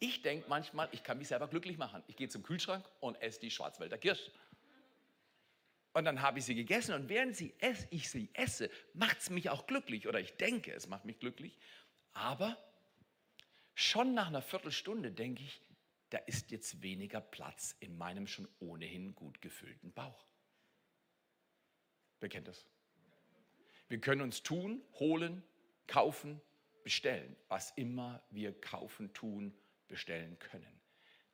Ich 0.00 0.22
denke 0.22 0.48
manchmal, 0.48 0.88
ich 0.92 1.02
kann 1.02 1.18
mich 1.18 1.28
selber 1.28 1.48
glücklich 1.48 1.78
machen. 1.78 2.02
Ich 2.08 2.16
gehe 2.16 2.28
zum 2.28 2.42
Kühlschrank 2.42 2.88
und 3.00 3.20
esse 3.22 3.40
die 3.40 3.50
Schwarzwälder 3.50 3.98
Kirsch. 3.98 4.30
Und 5.94 6.04
dann 6.04 6.22
habe 6.22 6.40
ich 6.40 6.44
sie 6.44 6.56
gegessen 6.56 6.92
und 6.92 7.08
während 7.08 7.36
sie 7.36 7.54
ess, 7.60 7.86
ich 7.90 8.10
sie 8.10 8.28
esse, 8.34 8.68
macht 8.94 9.20
es 9.20 9.30
mich 9.30 9.48
auch 9.48 9.66
glücklich 9.66 10.08
oder 10.08 10.18
ich 10.18 10.36
denke, 10.36 10.72
es 10.72 10.88
macht 10.88 11.04
mich 11.04 11.20
glücklich. 11.20 11.56
Aber 12.12 12.58
schon 13.74 14.12
nach 14.12 14.26
einer 14.26 14.42
Viertelstunde 14.42 15.12
denke 15.12 15.44
ich, 15.44 15.62
da 16.10 16.18
ist 16.18 16.50
jetzt 16.50 16.82
weniger 16.82 17.20
Platz 17.20 17.76
in 17.78 17.96
meinem 17.96 18.26
schon 18.26 18.48
ohnehin 18.58 19.14
gut 19.14 19.40
gefüllten 19.40 19.92
Bauch. 19.92 20.26
Wer 22.18 22.28
kennt 22.28 22.48
das? 22.48 22.66
Wir 23.88 24.00
können 24.00 24.22
uns 24.22 24.42
tun, 24.42 24.82
holen, 24.94 25.44
kaufen, 25.86 26.40
bestellen, 26.82 27.36
was 27.46 27.70
immer 27.76 28.20
wir 28.30 28.52
kaufen, 28.60 29.12
tun, 29.14 29.56
bestellen 29.86 30.38
können. 30.40 30.80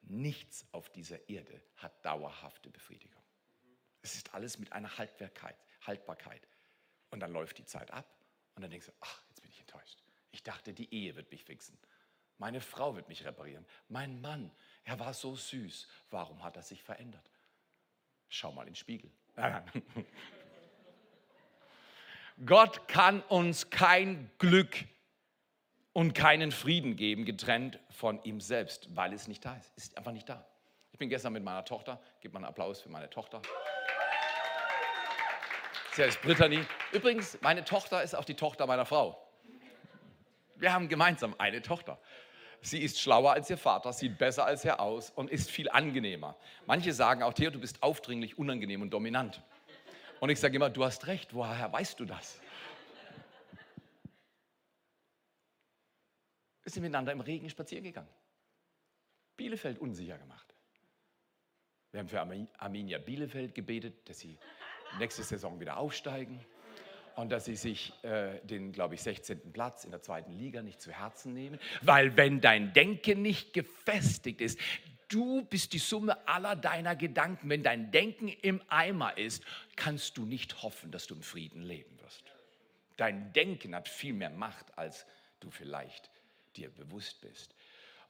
Nichts 0.02 0.66
auf 0.72 0.90
dieser 0.90 1.30
Erde 1.30 1.62
hat 1.76 2.04
dauerhafte 2.04 2.68
Befriedigung. 2.68 3.19
Es 4.02 4.14
ist 4.14 4.34
alles 4.34 4.58
mit 4.58 4.72
einer 4.72 4.98
Haltbarkeit, 4.98 5.56
Haltbarkeit. 5.86 6.46
Und 7.10 7.20
dann 7.20 7.32
läuft 7.32 7.58
die 7.58 7.64
Zeit 7.64 7.90
ab 7.90 8.06
und 8.54 8.62
dann 8.62 8.70
denkst 8.70 8.86
du, 8.86 8.92
ach, 9.00 9.22
jetzt 9.28 9.42
bin 9.42 9.50
ich 9.50 9.60
enttäuscht. 9.60 10.02
Ich 10.32 10.42
dachte, 10.42 10.72
die 10.72 10.92
Ehe 10.94 11.16
wird 11.16 11.30
mich 11.30 11.44
fixen. 11.44 11.78
Meine 12.38 12.60
Frau 12.60 12.96
wird 12.96 13.08
mich 13.08 13.24
reparieren. 13.24 13.66
Mein 13.88 14.20
Mann, 14.20 14.50
er 14.84 14.98
war 14.98 15.12
so 15.12 15.36
süß. 15.36 15.88
Warum 16.10 16.42
hat 16.42 16.56
er 16.56 16.62
sich 16.62 16.82
verändert? 16.82 17.30
Schau 18.28 18.52
mal 18.52 18.62
in 18.62 18.68
den 18.68 18.76
Spiegel. 18.76 19.10
Gott 22.46 22.88
kann 22.88 23.20
uns 23.22 23.68
kein 23.68 24.30
Glück 24.38 24.86
und 25.92 26.14
keinen 26.14 26.52
Frieden 26.52 26.96
geben, 26.96 27.24
getrennt 27.24 27.78
von 27.90 28.22
ihm 28.22 28.40
selbst, 28.40 28.94
weil 28.96 29.12
es 29.12 29.28
nicht 29.28 29.44
da 29.44 29.56
ist. 29.56 29.72
Es 29.76 29.84
ist 29.84 29.98
einfach 29.98 30.12
nicht 30.12 30.28
da. 30.28 30.46
Ich 30.92 30.98
bin 30.98 31.08
gestern 31.08 31.32
mit 31.32 31.44
meiner 31.44 31.64
Tochter, 31.64 32.00
gib 32.20 32.32
mal 32.32 32.38
einen 32.38 32.46
Applaus 32.46 32.80
für 32.80 32.88
meine 32.88 33.10
Tochter. 33.10 33.42
Sie 35.92 36.02
heißt 36.04 36.22
Brittany. 36.22 36.64
Übrigens, 36.92 37.38
meine 37.40 37.64
Tochter 37.64 38.02
ist 38.02 38.14
auch 38.14 38.24
die 38.24 38.34
Tochter 38.34 38.66
meiner 38.66 38.84
Frau. 38.84 39.20
Wir 40.56 40.72
haben 40.72 40.88
gemeinsam 40.88 41.34
eine 41.38 41.62
Tochter. 41.62 41.98
Sie 42.62 42.82
ist 42.82 43.00
schlauer 43.00 43.32
als 43.32 43.48
ihr 43.48 43.56
Vater, 43.56 43.92
sieht 43.92 44.18
besser 44.18 44.44
als 44.44 44.64
er 44.64 44.80
aus 44.80 45.10
und 45.10 45.30
ist 45.30 45.50
viel 45.50 45.68
angenehmer. 45.70 46.36
Manche 46.66 46.92
sagen 46.92 47.22
auch, 47.22 47.32
Theo, 47.32 47.50
du 47.50 47.58
bist 47.58 47.82
aufdringlich, 47.82 48.38
unangenehm 48.38 48.82
und 48.82 48.90
dominant. 48.90 49.42
Und 50.20 50.28
ich 50.28 50.38
sage 50.38 50.56
immer, 50.56 50.68
du 50.68 50.84
hast 50.84 51.06
recht, 51.06 51.34
woher 51.34 51.72
weißt 51.72 51.98
du 51.98 52.04
das? 52.04 52.40
Wir 56.62 56.70
sind 56.70 56.82
miteinander 56.82 57.12
im 57.12 57.20
Regen 57.20 57.48
spazieren 57.48 57.84
gegangen. 57.84 58.10
Bielefeld 59.36 59.78
unsicher 59.78 60.18
gemacht. 60.18 60.54
Wir 61.90 62.00
haben 62.00 62.08
für 62.08 62.20
Arminia 62.20 62.98
Bielefeld 62.98 63.54
gebetet, 63.54 64.08
dass 64.08 64.18
sie 64.18 64.38
nächste 64.98 65.22
Saison 65.22 65.60
wieder 65.60 65.76
aufsteigen 65.76 66.40
und 67.16 67.30
dass 67.30 67.44
sie 67.44 67.56
sich 67.56 67.92
äh, 68.02 68.38
den, 68.44 68.72
glaube 68.72 68.94
ich, 68.94 69.02
16. 69.02 69.52
Platz 69.52 69.84
in 69.84 69.90
der 69.90 70.02
zweiten 70.02 70.32
Liga 70.32 70.62
nicht 70.62 70.80
zu 70.80 70.90
Herzen 70.90 71.34
nehmen. 71.34 71.58
Weil 71.82 72.16
wenn 72.16 72.40
dein 72.40 72.72
Denken 72.72 73.22
nicht 73.22 73.52
gefestigt 73.52 74.40
ist, 74.40 74.58
du 75.08 75.44
bist 75.44 75.72
die 75.72 75.78
Summe 75.78 76.26
aller 76.26 76.56
deiner 76.56 76.96
Gedanken. 76.96 77.50
Wenn 77.50 77.62
dein 77.62 77.90
Denken 77.90 78.28
im 78.28 78.62
Eimer 78.68 79.18
ist, 79.18 79.44
kannst 79.76 80.16
du 80.16 80.24
nicht 80.24 80.62
hoffen, 80.62 80.90
dass 80.90 81.06
du 81.06 81.14
im 81.14 81.22
Frieden 81.22 81.62
leben 81.62 81.98
wirst. 82.00 82.24
Dein 82.96 83.32
Denken 83.32 83.74
hat 83.74 83.88
viel 83.88 84.12
mehr 84.12 84.30
Macht, 84.30 84.66
als 84.78 85.06
du 85.40 85.50
vielleicht 85.50 86.10
dir 86.56 86.70
bewusst 86.70 87.20
bist. 87.20 87.54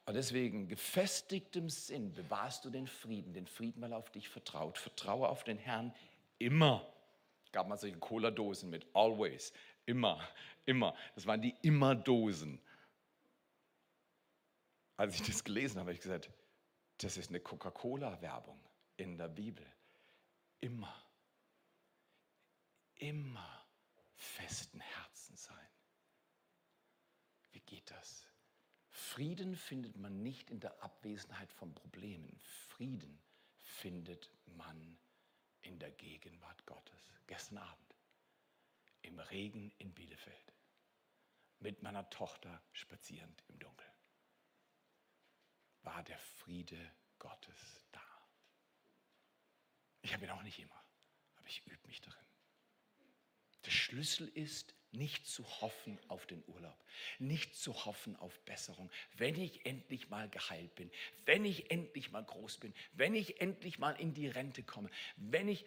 Und 0.05 0.15
deswegen, 0.15 0.67
gefestigtem 0.67 1.69
Sinn 1.69 2.13
bewahrst 2.13 2.65
du 2.65 2.69
den 2.69 2.87
Frieden, 2.87 3.33
den 3.33 3.47
Frieden, 3.47 3.81
weil 3.81 3.91
er 3.91 3.97
auf 3.97 4.11
dich 4.11 4.29
vertraut. 4.29 4.77
Vertraue 4.77 5.29
auf 5.29 5.43
den 5.43 5.57
Herrn 5.57 5.93
immer. 6.45 6.87
Gab 7.51 7.67
mal 7.67 7.77
solche 7.77 7.97
Cola-Dosen 7.97 8.69
mit 8.69 8.87
always, 8.93 9.51
immer, 9.85 10.25
immer. 10.65 10.95
Das 11.15 11.25
waren 11.25 11.41
die 11.41 11.55
Immer-Dosen. 11.61 12.61
Als 14.95 15.15
ich 15.15 15.23
das 15.23 15.43
gelesen 15.43 15.79
habe, 15.79 15.87
habe 15.87 15.93
ich 15.93 16.01
gesagt, 16.01 16.29
das 16.99 17.17
ist 17.17 17.29
eine 17.29 17.39
Coca-Cola-Werbung 17.39 18.59
in 18.97 19.17
der 19.17 19.27
Bibel. 19.27 19.65
Immer, 20.59 20.93
immer 22.95 23.65
festen 24.15 24.79
Herzen 24.79 25.35
sein. 25.35 25.57
Wie 27.51 27.61
geht 27.61 27.89
das? 27.89 28.27
Frieden 28.89 29.55
findet 29.55 29.97
man 29.97 30.21
nicht 30.21 30.51
in 30.51 30.59
der 30.59 30.81
Abwesenheit 30.83 31.51
von 31.51 31.73
Problemen. 31.73 32.39
Frieden 32.69 33.19
findet 33.59 34.29
man 34.45 34.97
in 35.61 35.79
der 35.79 35.91
Gegenwart 35.91 36.65
Gottes. 36.65 37.11
Gestern 37.27 37.59
Abend 37.59 37.95
im 39.01 39.19
Regen 39.19 39.71
in 39.77 39.93
Bielefeld 39.93 40.53
mit 41.59 41.81
meiner 41.83 42.09
Tochter 42.09 42.61
spazierend 42.73 43.43
im 43.47 43.59
Dunkeln 43.59 43.91
war 45.83 46.03
der 46.03 46.17
Friede 46.17 46.91
Gottes 47.19 47.85
da. 47.91 48.01
Ich 50.01 50.13
habe 50.13 50.25
ihn 50.25 50.31
auch 50.31 50.43
nicht 50.43 50.59
immer, 50.59 50.83
aber 51.35 51.47
ich 51.47 51.65
übe 51.65 51.87
mich 51.87 52.01
darin. 52.01 52.25
Der 53.65 53.71
Schlüssel 53.71 54.27
ist, 54.29 54.75
nicht 54.91 55.25
zu 55.25 55.45
hoffen 55.61 55.97
auf 56.07 56.25
den 56.25 56.43
Urlaub, 56.47 56.77
nicht 57.19 57.55
zu 57.55 57.85
hoffen 57.85 58.15
auf 58.17 58.39
Besserung. 58.41 58.89
Wenn 59.17 59.39
ich 59.39 59.65
endlich 59.65 60.09
mal 60.09 60.29
geheilt 60.29 60.75
bin, 60.75 60.91
wenn 61.25 61.45
ich 61.45 61.71
endlich 61.71 62.11
mal 62.11 62.23
groß 62.23 62.57
bin, 62.57 62.73
wenn 62.93 63.15
ich 63.15 63.41
endlich 63.41 63.79
mal 63.79 63.93
in 63.93 64.13
die 64.13 64.27
Rente 64.27 64.63
komme, 64.63 64.89
wenn 65.15 65.47
ich 65.47 65.65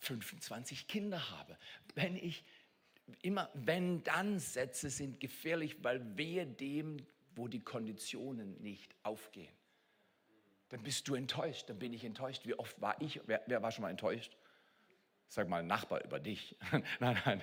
25 0.00 0.88
Kinder 0.88 1.30
habe, 1.30 1.56
wenn 1.94 2.16
ich 2.16 2.44
immer 3.22 3.50
wenn-dann-Sätze 3.54 4.90
sind 4.90 5.20
gefährlich, 5.20 5.76
weil 5.82 6.16
wehe 6.16 6.46
dem, 6.46 6.98
wo 7.34 7.48
die 7.48 7.60
Konditionen 7.60 8.60
nicht 8.62 8.94
aufgehen. 9.02 9.52
Dann 10.70 10.82
bist 10.82 11.06
du 11.06 11.14
enttäuscht, 11.14 11.68
dann 11.68 11.78
bin 11.78 11.92
ich 11.92 12.04
enttäuscht. 12.04 12.44
Wie 12.44 12.54
oft 12.54 12.80
war 12.80 13.00
ich, 13.00 13.20
wer, 13.26 13.42
wer 13.46 13.62
war 13.62 13.70
schon 13.70 13.82
mal 13.82 13.90
enttäuscht? 13.90 14.36
Sag 15.28 15.48
mal, 15.48 15.62
Nachbar 15.62 16.04
über 16.04 16.18
dich. 16.18 16.56
nein, 17.00 17.20
nein. 17.24 17.42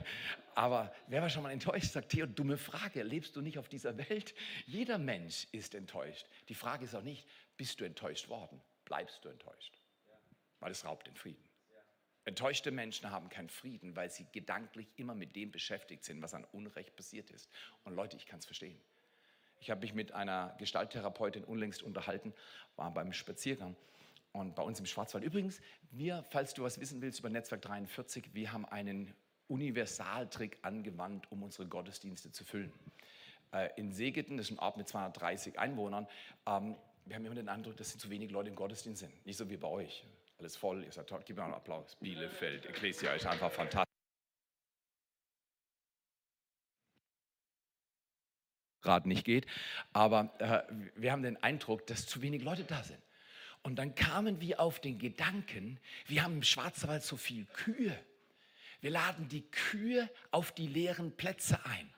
Aber 0.56 0.94
wer 1.08 1.22
war 1.22 1.30
schon 1.30 1.44
mal 1.44 1.52
enttäuscht? 1.52 1.92
Sagt 1.92 2.10
Theo, 2.10 2.26
dumme 2.26 2.58
Frage. 2.58 3.04
Lebst 3.04 3.36
du 3.36 3.42
nicht 3.42 3.58
auf 3.58 3.70
dieser 3.70 3.98
Welt? 3.98 4.34
Jeder 4.66 4.98
Mensch 4.98 5.48
ist 5.52 5.76
enttäuscht. 5.76 6.28
Die 6.50 6.56
Frage 6.56 6.86
ist 6.86 6.96
auch 6.96 7.04
nicht, 7.04 7.28
bist 7.58 7.80
du 7.80 7.86
enttäuscht 7.86 8.30
worden? 8.30 8.62
Bleibst 8.86 9.24
du 9.26 9.30
enttäuscht? 9.30 9.78
Weil 10.60 10.72
es 10.72 10.86
raubt 10.86 11.08
den 11.08 11.16
Frieden. 11.16 11.44
Enttäuschte 12.26 12.72
Menschen 12.72 13.10
haben 13.12 13.30
keinen 13.30 13.50
Frieden, 13.50 13.96
weil 13.96 14.10
sie 14.10 14.26
gedanklich 14.32 14.88
immer 14.96 15.14
mit 15.14 15.36
dem 15.36 15.52
beschäftigt 15.52 16.06
sind, 16.06 16.22
was 16.22 16.34
an 16.34 16.46
Unrecht 16.54 16.96
passiert 16.96 17.30
ist. 17.32 17.50
Und 17.84 17.96
Leute, 17.96 18.16
ich 18.16 18.26
kann 18.26 18.40
es 18.40 18.46
verstehen. 18.46 18.80
Ich 19.60 19.70
habe 19.70 19.82
mich 19.82 19.94
mit 19.94 20.14
einer 20.14 20.56
Gestalttherapeutin 20.58 21.44
unlängst 21.44 21.84
unterhalten, 21.84 22.34
war 22.76 22.94
beim 22.94 23.12
Spaziergang 23.12 23.76
und 24.32 24.56
bei 24.56 24.64
uns 24.64 24.80
im 24.80 24.86
Schwarzwald. 24.86 25.24
Übrigens, 25.24 25.62
wir, 25.92 26.26
falls 26.30 26.54
du 26.54 26.64
was 26.64 26.80
wissen 26.80 27.02
willst 27.02 27.20
über 27.20 27.30
Netzwerk 27.30 27.62
43, 27.62 28.34
wir 28.34 28.52
haben 28.52 28.66
einen 28.66 29.14
Universaltrick 29.48 30.58
angewandt, 30.62 31.32
um 31.32 31.44
unsere 31.44 31.68
Gottesdienste 31.68 32.32
zu 32.32 32.44
füllen. 32.44 32.74
Äh, 33.52 33.70
in 33.78 33.92
Segeten, 33.92 34.38
das 34.38 34.48
ist 34.48 34.52
ein 34.52 34.60
Ort 34.60 34.78
mit 34.78 34.88
230 34.88 35.60
Einwohnern, 35.60 36.08
ähm, 36.46 36.76
wir 37.06 37.18
haben 37.18 37.26
immer 37.26 37.36
den 37.36 37.50
Eindruck, 37.50 37.76
dass 37.78 37.98
zu 37.98 38.10
wenig 38.10 38.32
Leute 38.32 38.50
im 38.50 38.56
Gottesdienst 38.56 39.02
sind. 39.02 39.26
Nicht 39.26 39.38
so 39.38 39.50
wie 39.50 39.58
bei 39.58 39.68
euch 39.68 40.06
alles 40.44 40.58
voll, 40.58 40.84
ihr 40.84 40.92
seid 40.92 41.08
toll. 41.08 41.22
Gib 41.26 41.38
mir 41.38 41.44
einen 41.46 41.54
Applaus. 41.54 41.96
Bielefeld, 42.02 42.66
Ecclesia 42.66 43.14
ist 43.14 43.26
einfach 43.26 43.52
fantastisch. 43.52 43.88
Gerade 48.82 49.08
nicht 49.08 49.24
geht, 49.24 49.46
aber 49.94 50.34
äh, 50.40 50.62
wir 50.96 51.14
haben 51.14 51.24
den 51.24 51.42
Eindruck, 51.42 51.88
dass 51.88 52.06
zu 52.06 52.22
wenig 52.22 52.44
Leute 52.44 52.66
da 52.66 52.84
sind. 52.84 53.02
Und 53.62 53.78
dann 53.78 53.96
kamen 53.96 54.42
wir 54.42 54.60
auf 54.60 54.82
den 54.82 55.00
Gedanken, 55.00 55.80
wir 56.08 56.24
haben 56.24 56.34
im 56.34 56.44
Schwarzwald 56.44 57.02
so 57.02 57.16
viel 57.16 57.46
Kühe. 57.46 57.98
Wir 58.84 58.92
laden 58.92 59.30
die 59.30 59.50
Kühe 59.50 60.10
auf 60.30 60.52
die 60.52 60.68
leeren 60.68 61.16
Plätze 61.16 61.58
ein. 61.66 61.90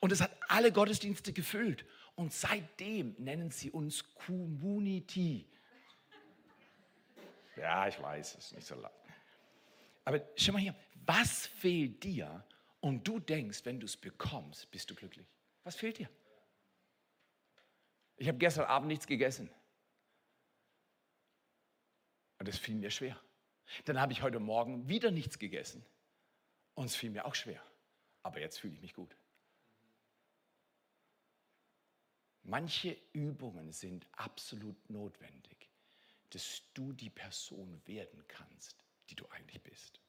Und 0.00 0.12
es 0.12 0.20
hat 0.20 0.36
alle 0.48 0.70
Gottesdienste 0.70 1.32
gefüllt. 1.32 1.86
Und 2.14 2.30
seitdem 2.30 3.14
nennen 3.16 3.50
sie 3.50 3.70
uns 3.70 4.04
Community. 4.12 5.48
Ja, 7.56 7.88
ich 7.88 7.98
weiß, 8.02 8.34
es 8.36 8.44
ist 8.44 8.54
nicht 8.54 8.66
so 8.66 8.74
laut. 8.74 8.92
Aber 10.04 10.20
schau 10.36 10.52
mal 10.52 10.58
hier, 10.58 10.74
was 11.06 11.46
fehlt 11.46 12.04
dir 12.04 12.44
und 12.80 13.08
du 13.08 13.18
denkst, 13.18 13.64
wenn 13.64 13.80
du 13.80 13.86
es 13.86 13.96
bekommst, 13.96 14.70
bist 14.70 14.90
du 14.90 14.94
glücklich? 14.94 15.26
Was 15.64 15.74
fehlt 15.74 15.96
dir? 15.96 16.10
Ich 18.18 18.28
habe 18.28 18.36
gestern 18.36 18.66
Abend 18.66 18.88
nichts 18.88 19.06
gegessen. 19.06 19.48
Und 22.38 22.46
es 22.46 22.58
fiel 22.58 22.74
mir 22.74 22.90
schwer. 22.90 23.18
Dann 23.86 23.98
habe 23.98 24.12
ich 24.12 24.20
heute 24.20 24.38
Morgen 24.38 24.86
wieder 24.86 25.10
nichts 25.10 25.38
gegessen. 25.38 25.82
Und 26.76 26.86
es 26.86 26.94
fiel 26.94 27.10
mir 27.10 27.24
auch 27.24 27.34
schwer. 27.34 27.60
Aber 28.22 28.38
jetzt 28.40 28.60
fühle 28.60 28.74
ich 28.74 28.80
mich 28.80 28.94
gut. 28.94 29.16
Manche 32.44 32.96
Übungen 33.12 33.72
sind 33.72 34.06
absolut 34.12 34.88
notwendig 34.88 35.56
dass 36.30 36.62
du 36.74 36.92
die 36.92 37.10
Person 37.10 37.80
werden 37.86 38.22
kannst, 38.28 38.76
die 39.08 39.14
du 39.14 39.26
eigentlich 39.28 39.62
bist. 39.62 40.00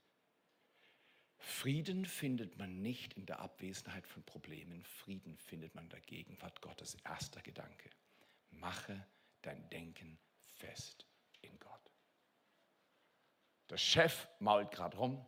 Frieden 1.38 2.06
findet 2.06 2.58
man 2.58 2.82
nicht 2.82 3.14
in 3.14 3.26
der 3.26 3.40
Abwesenheit 3.40 4.08
von 4.08 4.24
Problemen, 4.24 4.84
Frieden 4.84 5.38
findet 5.38 5.76
man 5.76 5.86
in 5.86 5.90
der 5.92 6.02
Gegenwart 6.02 6.62
Gottes. 6.62 6.98
Erster 7.06 7.42
Gedanke. 7.42 7.90
Mache 8.50 9.08
dein 9.44 9.70
Denken 9.70 10.20
fest 10.44 11.06
in 11.42 11.58
Gott. 11.60 11.92
Der 13.70 13.78
Chef 13.78 14.28
mault 14.40 14.72
gerade 14.72 14.98
rum, 14.98 15.26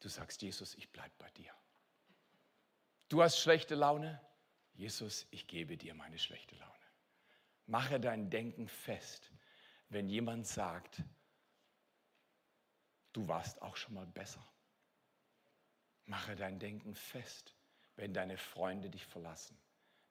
du 0.00 0.08
sagst, 0.08 0.42
Jesus, 0.42 0.74
ich 0.74 0.90
bleibe 0.90 1.14
bei 1.18 1.30
dir. 1.30 1.52
Du 3.08 3.22
hast 3.22 3.38
schlechte 3.38 3.74
Laune, 3.74 4.20
Jesus, 4.74 5.26
ich 5.30 5.46
gebe 5.46 5.76
dir 5.76 5.94
meine 5.94 6.18
schlechte 6.18 6.54
Laune. 6.56 6.74
Mache 7.66 7.98
dein 8.00 8.30
Denken 8.30 8.68
fest 8.68 9.30
wenn 9.88 10.08
jemand 10.08 10.46
sagt, 10.46 11.02
du 13.12 13.26
warst 13.26 13.60
auch 13.62 13.76
schon 13.76 13.94
mal 13.94 14.06
besser. 14.06 14.44
Mache 16.04 16.36
dein 16.36 16.58
Denken 16.58 16.94
fest, 16.94 17.54
wenn 17.96 18.14
deine 18.14 18.38
Freunde 18.38 18.90
dich 18.90 19.04
verlassen, 19.04 19.58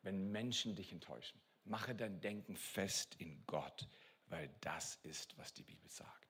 wenn 0.01 0.31
Menschen 0.31 0.75
dich 0.75 0.91
enttäuschen. 0.91 1.39
Mache 1.63 1.95
dein 1.95 2.21
Denken 2.21 2.55
fest 2.55 3.15
in 3.15 3.45
Gott, 3.45 3.87
weil 4.27 4.49
das 4.61 4.95
ist, 5.03 5.37
was 5.37 5.53
die 5.53 5.63
Bibel 5.63 5.89
sagt. 5.89 6.26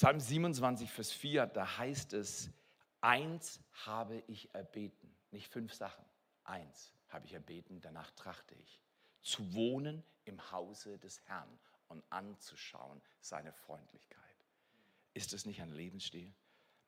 Psalm 0.00 0.18
27, 0.18 0.90
Vers 0.90 1.12
4, 1.12 1.46
da 1.46 1.76
heißt 1.76 2.14
es, 2.14 2.48
eins 3.02 3.60
habe 3.84 4.24
ich 4.28 4.48
erbeten, 4.54 5.14
nicht 5.30 5.46
fünf 5.52 5.74
Sachen, 5.74 6.02
eins 6.42 6.94
habe 7.08 7.26
ich 7.26 7.34
erbeten, 7.34 7.82
danach 7.82 8.10
trachte 8.12 8.54
ich 8.54 8.80
zu 9.20 9.52
wohnen 9.52 10.02
im 10.24 10.52
Hause 10.52 10.98
des 10.98 11.20
Herrn 11.26 11.60
und 11.88 12.02
anzuschauen 12.08 13.02
seine 13.20 13.52
Freundlichkeit. 13.52 14.46
Ist 15.12 15.34
es 15.34 15.44
nicht 15.44 15.60
ein 15.60 15.68
Lebensstil? 15.68 16.32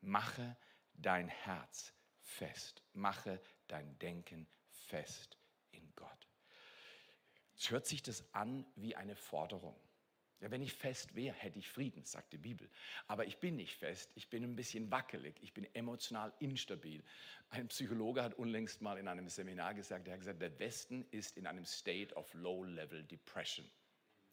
Mache 0.01 0.57
dein 0.94 1.29
Herz 1.29 1.92
fest, 2.22 2.83
mache 2.94 3.42
dein 3.68 3.98
Denken 3.98 4.48
fest 4.70 5.37
in 5.72 5.92
Gott. 5.96 6.29
Es 7.59 7.70
hört 7.70 7.85
sich 7.85 8.03
das 8.03 8.25
an 8.33 8.64
wie 8.75 8.96
eine 8.96 9.16
Forderung. 9.16 9.77
Ja, 10.42 10.50
wenn 10.50 10.61
ich 10.61 10.72
fest 10.72 11.14
wäre, 11.14 11.37
hätte 11.37 11.61
ich 11.61 11.68
Frieden, 11.68 12.05
sagt 12.05 12.33
die 12.33 12.38
Bibel. 12.38 12.68
Aber 13.07 13.24
ich 13.24 13.38
bin 13.38 13.55
nicht 13.55 13.76
fest, 13.76 14.11
ich 14.16 14.28
bin 14.28 14.42
ein 14.42 14.57
bisschen 14.57 14.90
wackelig, 14.90 15.37
ich 15.40 15.55
bin 15.55 15.72
emotional 15.72 16.33
instabil. 16.40 17.00
Ein 17.50 17.68
Psychologe 17.68 18.24
hat 18.24 18.35
unlängst 18.35 18.83
mal 18.83 18.98
in 18.98 19.07
einem 19.07 19.28
Seminar 19.28 19.72
gesagt, 19.72 20.09
er 20.09 20.14
hat 20.14 20.20
gesagt, 20.20 20.42
der 20.42 20.59
Westen 20.59 21.07
ist 21.12 21.37
in 21.37 21.46
einem 21.46 21.64
State 21.64 22.12
of 22.16 22.35
Low-Level 22.35 23.05
Depression. 23.05 23.70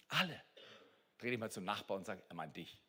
Alle. 0.07 0.41
Dreh 1.19 1.29
dich 1.29 1.37
mal 1.37 1.51
zum 1.51 1.63
Nachbar 1.63 1.97
und 1.97 2.07
sag, 2.07 2.23
er 2.27 2.35
meint 2.35 2.57
dich. 2.57 2.81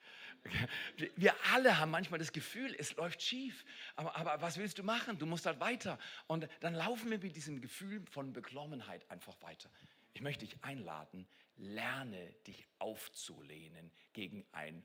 Wir 1.16 1.34
alle 1.52 1.78
haben 1.78 1.90
manchmal 1.90 2.20
das 2.20 2.32
Gefühl, 2.32 2.74
es 2.78 2.96
läuft 2.96 3.20
schief. 3.20 3.66
Aber, 3.96 4.16
aber 4.16 4.40
was 4.40 4.56
willst 4.56 4.78
du 4.78 4.82
machen? 4.82 5.18
Du 5.18 5.26
musst 5.26 5.44
halt 5.44 5.60
weiter. 5.60 5.98
Und 6.26 6.48
dann 6.60 6.72
laufen 6.72 7.10
wir 7.10 7.18
mit 7.18 7.36
diesem 7.36 7.60
Gefühl 7.60 8.02
von 8.06 8.32
Beklommenheit 8.32 9.10
einfach 9.10 9.36
weiter. 9.42 9.68
Ich 10.14 10.22
möchte 10.22 10.46
dich 10.46 10.56
einladen, 10.64 11.26
lerne 11.60 12.32
dich 12.46 12.66
aufzulehnen 12.78 13.92
gegen 14.12 14.46
ein 14.52 14.82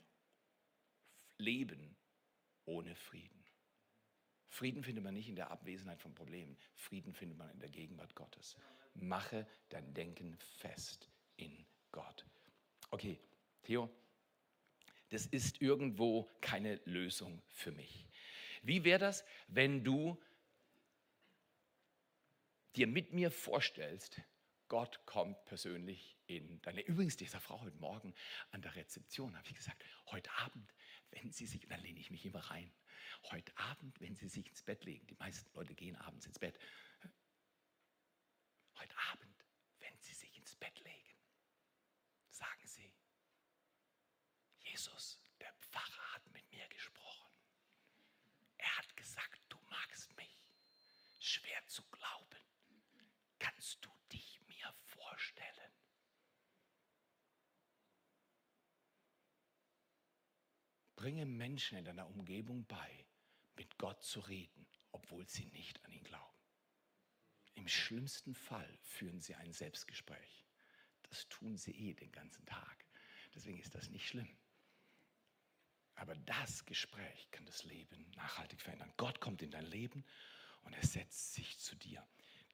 Leben 1.38 1.96
ohne 2.66 2.94
Frieden. 2.94 3.44
Frieden 4.48 4.82
findet 4.82 5.04
man 5.04 5.14
nicht 5.14 5.28
in 5.28 5.36
der 5.36 5.50
Abwesenheit 5.50 6.00
von 6.00 6.14
Problemen. 6.14 6.56
Frieden 6.74 7.12
findet 7.12 7.38
man 7.38 7.50
in 7.50 7.60
der 7.60 7.68
Gegenwart 7.68 8.14
Gottes. 8.14 8.56
Mache 8.94 9.46
dein 9.68 9.92
Denken 9.94 10.36
fest 10.36 11.10
in 11.36 11.66
Gott. 11.92 12.24
Okay, 12.90 13.20
Theo, 13.62 13.90
das 15.10 15.26
ist 15.26 15.60
irgendwo 15.60 16.30
keine 16.40 16.80
Lösung 16.84 17.42
für 17.48 17.72
mich. 17.72 18.06
Wie 18.62 18.84
wäre 18.84 18.98
das, 18.98 19.24
wenn 19.48 19.84
du 19.84 20.20
dir 22.76 22.86
mit 22.86 23.12
mir 23.12 23.30
vorstellst, 23.30 24.20
Gott 24.68 25.04
kommt 25.06 25.44
persönlich 25.44 26.16
in 26.26 26.60
deine. 26.62 26.80
Übrigens, 26.82 27.16
dieser 27.16 27.40
Frau 27.40 27.60
heute 27.60 27.76
Morgen 27.76 28.14
an 28.50 28.62
der 28.62 28.74
Rezeption 28.74 29.36
habe 29.36 29.46
ich 29.48 29.54
gesagt, 29.54 29.84
heute 30.06 30.30
Abend, 30.38 30.74
wenn 31.10 31.30
Sie 31.30 31.46
sich, 31.46 31.66
dann 31.68 31.80
lehne 31.80 32.00
ich 32.00 32.10
mich 32.10 32.24
immer 32.26 32.40
rein, 32.40 32.72
heute 33.30 33.56
Abend, 33.58 34.00
wenn 34.00 34.16
Sie 34.16 34.28
sich 34.28 34.48
ins 34.48 34.62
Bett 34.62 34.84
legen, 34.84 35.06
die 35.06 35.14
meisten 35.14 35.48
Leute 35.54 35.74
gehen 35.74 35.96
abends 35.96 36.26
ins 36.26 36.38
Bett, 36.38 36.58
heute 38.78 38.96
Abend, 39.12 39.44
wenn 39.78 39.96
Sie 40.00 40.14
sich 40.14 40.36
ins 40.36 40.56
Bett 40.56 40.78
legen, 40.80 41.14
sagen 42.30 42.66
Sie, 42.66 42.92
Jesus, 44.58 45.20
der 45.40 45.52
Pfarrer 45.54 46.12
hat 46.14 46.28
mit 46.32 46.50
mir 46.50 46.66
gesprochen. 46.68 47.30
Er 48.58 48.78
hat 48.78 48.96
gesagt, 48.96 49.40
du 49.48 49.58
magst 49.70 50.14
mich. 50.16 50.40
Schwer 51.20 51.64
zu 51.66 51.82
glauben. 51.84 52.36
Kannst 53.38 53.84
du 53.84 53.90
dich 54.12 54.40
mir 54.48 54.72
vorstellen? 54.84 55.72
Bringe 60.96 61.26
Menschen 61.26 61.78
in 61.78 61.84
deiner 61.84 62.06
Umgebung 62.06 62.64
bei, 62.66 63.06
mit 63.56 63.78
Gott 63.78 64.02
zu 64.02 64.20
reden, 64.20 64.66
obwohl 64.92 65.28
sie 65.28 65.46
nicht 65.46 65.84
an 65.84 65.92
ihn 65.92 66.04
glauben. 66.04 66.36
Im 67.54 67.68
schlimmsten 67.68 68.34
Fall 68.34 68.78
führen 68.82 69.20
sie 69.20 69.34
ein 69.34 69.52
Selbstgespräch. 69.52 70.46
Das 71.02 71.28
tun 71.28 71.56
sie 71.56 71.72
eh 71.72 71.94
den 71.94 72.12
ganzen 72.12 72.44
Tag. 72.46 72.84
Deswegen 73.34 73.58
ist 73.58 73.74
das 73.74 73.88
nicht 73.90 74.06
schlimm. 74.08 74.36
Aber 75.94 76.14
das 76.14 76.64
Gespräch 76.66 77.30
kann 77.30 77.46
das 77.46 77.64
Leben 77.64 78.10
nachhaltig 78.16 78.60
verändern. 78.60 78.92
Gott 78.96 79.20
kommt 79.20 79.42
in 79.42 79.50
dein 79.50 79.64
Leben 79.64 80.04
und 80.62 80.74
er 80.74 80.86
setzt 80.86 81.34
sich 81.34 81.58
zu 81.58 81.74
dir. 81.76 82.06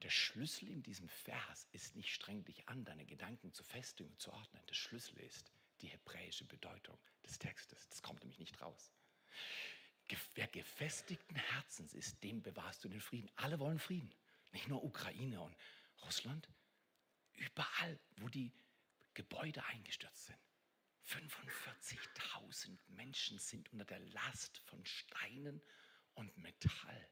Der 0.03 0.11
Schlüssel 0.11 0.69
in 0.69 0.83
diesem 0.83 1.09
Vers 1.09 1.69
ist 1.73 1.95
nicht 1.95 2.13
streng 2.13 2.45
dich 2.45 2.69
an, 2.69 2.85
deine 2.85 3.07
Gedanken 3.07 3.53
zu 3.53 3.63
festigen 3.63 4.11
und 4.11 4.21
zu 4.21 4.33
ordnen. 4.33 4.65
Der 4.67 4.75
Schlüssel 4.75 5.19
ist 5.21 5.53
die 5.81 5.89
hebräische 5.89 6.45
Bedeutung 6.45 6.99
des 7.25 7.39
Textes. 7.39 7.89
Das 7.89 8.03
kommt 8.03 8.21
nämlich 8.21 8.41
nicht 8.41 8.61
raus. 8.61 8.93
Wer 10.35 10.49
gefestigten 10.49 11.37
Herzens 11.37 11.95
ist, 11.95 12.23
dem 12.23 12.43
bewahrst 12.43 12.85
du 12.85 12.89
den 12.89 13.01
Frieden. 13.01 13.31
Alle 13.37 13.59
wollen 13.59 13.79
Frieden. 13.79 14.13
Nicht 14.51 14.69
nur 14.69 14.83
Ukraine 14.85 15.41
und 15.41 15.57
Russland. 16.03 16.49
Überall, 17.35 17.99
wo 18.17 18.29
die 18.29 18.53
Gebäude 19.15 19.65
eingestürzt 19.67 20.27
sind. 20.27 20.39
45.000 21.07 22.79
Menschen 22.89 23.39
sind 23.39 23.73
unter 23.73 23.85
der 23.85 24.01
Last 24.01 24.59
von 24.59 24.85
Steinen 24.85 25.63
und 26.15 26.37
Metall 26.39 27.09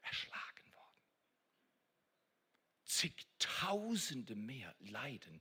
erschlagen. 0.00 0.57
Zigtausende 2.98 4.34
mehr 4.34 4.74
leiden 4.80 5.40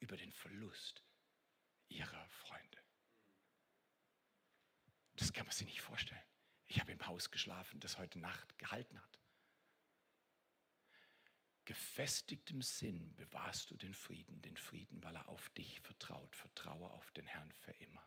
über 0.00 0.18
den 0.18 0.30
Verlust 0.32 1.02
ihrer 1.88 2.28
Freunde. 2.28 2.78
Das 5.16 5.32
kann 5.32 5.46
man 5.46 5.54
sich 5.54 5.66
nicht 5.66 5.80
vorstellen. 5.80 6.20
Ich 6.66 6.78
habe 6.78 6.92
im 6.92 7.06
Haus 7.06 7.30
geschlafen, 7.30 7.80
das 7.80 7.96
heute 7.96 8.18
Nacht 8.18 8.58
gehalten 8.58 9.00
hat. 9.00 9.18
Gefestigtem 11.64 12.60
Sinn 12.60 13.16
bewahrst 13.16 13.70
du 13.70 13.78
den 13.78 13.94
Frieden, 13.94 14.42
den 14.42 14.58
Frieden, 14.58 15.02
weil 15.02 15.16
er 15.16 15.26
auf 15.30 15.48
dich 15.54 15.80
vertraut. 15.80 16.36
Vertraue 16.36 16.90
auf 16.90 17.10
den 17.12 17.26
Herrn 17.26 17.50
für 17.52 17.72
immer. 17.72 18.06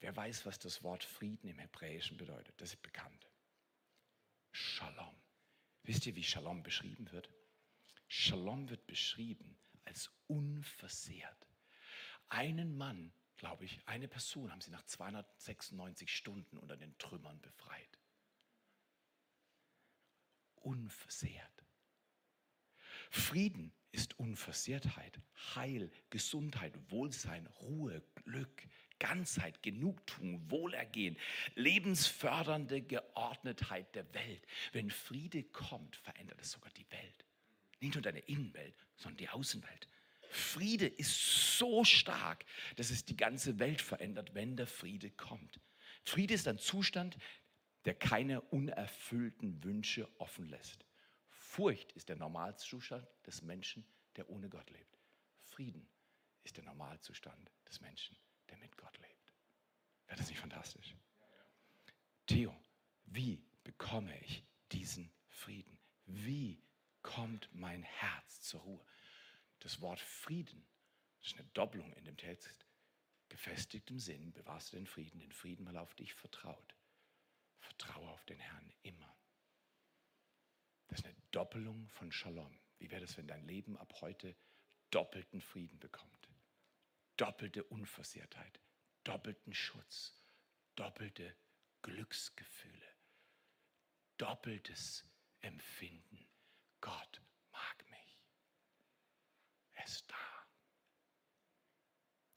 Wer 0.00 0.16
weiß, 0.16 0.46
was 0.46 0.58
das 0.58 0.82
Wort 0.82 1.04
Frieden 1.04 1.46
im 1.46 1.60
Hebräischen 1.60 2.16
bedeutet? 2.16 2.60
Das 2.60 2.70
ist 2.70 2.82
bekannt. 2.82 3.30
Shalom. 4.50 5.14
Wisst 5.84 6.06
ihr, 6.06 6.16
wie 6.16 6.24
Shalom 6.24 6.64
beschrieben 6.64 7.12
wird? 7.12 7.30
Shalom 8.06 8.68
wird 8.70 8.86
beschrieben 8.86 9.56
als 9.84 10.10
unversehrt. 10.26 11.46
Einen 12.28 12.76
Mann, 12.76 13.12
glaube 13.36 13.64
ich, 13.64 13.80
eine 13.86 14.08
Person 14.08 14.50
haben 14.50 14.60
sie 14.60 14.70
nach 14.70 14.84
296 14.84 16.14
Stunden 16.14 16.58
unter 16.58 16.76
den 16.76 16.96
Trümmern 16.98 17.40
befreit. 17.40 17.98
Unversehrt. 20.56 21.64
Frieden 23.10 23.72
ist 23.92 24.18
Unversehrtheit, 24.18 25.20
Heil, 25.54 25.90
Gesundheit, 26.10 26.74
Wohlsein, 26.90 27.46
Ruhe, 27.46 28.02
Glück, 28.24 28.66
Ganzheit, 28.98 29.62
Genugtuung, 29.62 30.50
Wohlergehen, 30.50 31.16
lebensfördernde 31.54 32.82
Geordnetheit 32.82 33.94
der 33.94 34.12
Welt. 34.14 34.46
Wenn 34.72 34.90
Friede 34.90 35.44
kommt, 35.44 35.96
verändert 35.96 36.40
es 36.40 36.52
sogar 36.52 36.72
die 36.72 36.90
Welt. 36.90 37.24
Nicht 37.84 37.96
nur 37.96 38.02
deine 38.02 38.20
Innenwelt, 38.20 38.74
sondern 38.96 39.18
die 39.18 39.28
Außenwelt. 39.28 39.88
Friede 40.30 40.86
ist 40.86 41.58
so 41.58 41.84
stark, 41.84 42.46
dass 42.76 42.90
es 42.90 43.04
die 43.04 43.16
ganze 43.16 43.58
Welt 43.58 43.82
verändert, 43.82 44.34
wenn 44.34 44.56
der 44.56 44.66
Friede 44.66 45.10
kommt. 45.10 45.60
Friede 46.02 46.32
ist 46.32 46.48
ein 46.48 46.58
Zustand, 46.58 47.18
der 47.84 47.94
keine 47.94 48.40
unerfüllten 48.40 49.62
Wünsche 49.62 50.08
offen 50.18 50.48
lässt. 50.48 50.86
Furcht 51.28 51.92
ist 51.92 52.08
der 52.08 52.16
Normalzustand 52.16 53.06
des 53.26 53.42
Menschen, 53.42 53.86
der 54.16 54.30
ohne 54.30 54.48
Gott 54.48 54.70
lebt. 54.70 54.98
Frieden 55.42 55.86
ist 56.42 56.56
der 56.56 56.64
Normalzustand 56.64 57.50
des 57.68 57.82
Menschen, 57.82 58.16
der 58.48 58.56
mit 58.56 58.74
Gott 58.78 58.98
lebt. 58.98 59.34
Wäre 60.06 60.18
das 60.18 60.30
nicht 60.30 60.40
fantastisch? 60.40 60.96
Theo, 62.26 62.56
wie 63.04 63.44
bekomme 63.62 64.18
ich 64.22 64.42
diesen 64.72 65.12
Frieden? 65.28 65.78
Wie 66.06 66.63
kommt 67.04 67.48
mein 67.52 67.84
Herz 67.84 68.40
zur 68.40 68.62
Ruhe? 68.62 68.84
Das 69.60 69.80
Wort 69.80 70.00
Frieden 70.00 70.66
ist 71.22 71.34
eine 71.34 71.48
Doppelung 71.54 71.92
in 71.92 72.04
dem 72.04 72.16
Text. 72.16 72.66
Gefestigtem 73.28 74.00
Sinn 74.00 74.32
bewahrst 74.32 74.72
du 74.72 74.76
den 74.76 74.86
Frieden, 74.86 75.20
den 75.20 75.30
Frieden, 75.30 75.64
weil 75.66 75.76
er 75.76 75.82
auf 75.82 75.94
dich 75.94 76.12
vertraut. 76.12 76.74
Vertraue 77.60 78.08
auf 78.10 78.24
den 78.24 78.38
Herrn 78.40 78.72
immer. 78.82 79.16
Das 80.88 80.98
ist 80.98 81.06
eine 81.06 81.22
Doppelung 81.30 81.88
von 81.90 82.10
Shalom. 82.10 82.58
Wie 82.78 82.90
wäre 82.90 83.00
das, 83.00 83.16
wenn 83.16 83.28
dein 83.28 83.46
Leben 83.46 83.76
ab 83.78 84.00
heute 84.00 84.36
doppelten 84.90 85.40
Frieden 85.40 85.78
bekommt? 85.78 86.28
Doppelte 87.16 87.64
Unversehrtheit, 87.64 88.60
doppelten 89.04 89.54
Schutz, 89.54 90.20
doppelte 90.74 91.36
Glücksgefühle, 91.82 92.94
doppeltes 94.18 95.04
Empfinden. 95.40 96.26
Gott 96.84 97.22
mag 97.50 97.90
mich. 97.90 98.20
Er 99.72 99.86
ist 99.86 100.04
da. 100.06 100.46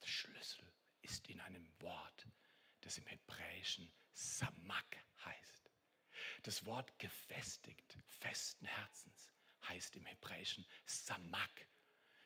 Der 0.01 0.07
Schlüssel 0.07 0.65
ist 1.01 1.27
in 1.27 1.41
einem 1.41 1.69
Wort, 1.81 2.25
das 2.79 2.97
im 2.97 3.05
Hebräischen 3.07 3.91
Samak 4.13 5.03
heißt. 5.25 5.69
Das 6.43 6.65
Wort 6.65 6.97
gefestigt, 6.97 7.97
festen 8.21 8.65
Herzens, 8.65 9.33
heißt 9.67 9.97
im 9.97 10.05
Hebräischen 10.05 10.65
Samak. 10.86 11.67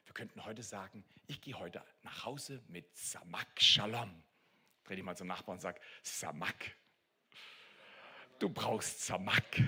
Wir 0.06 0.14
könnten 0.14 0.46
heute 0.46 0.62
sagen, 0.62 1.04
ich 1.26 1.42
gehe 1.42 1.58
heute 1.58 1.84
nach 2.04 2.24
Hause 2.24 2.64
mit 2.68 2.96
Samak 2.96 3.60
Shalom. 3.60 4.24
Dreh 4.84 4.96
dich 4.96 5.04
mal 5.04 5.18
zum 5.18 5.26
Nachbarn 5.26 5.56
und 5.56 5.62
sag, 5.62 5.82
Samak. 6.04 6.76
Du 8.38 8.48
brauchst 8.48 9.08
Samak. 9.08 9.60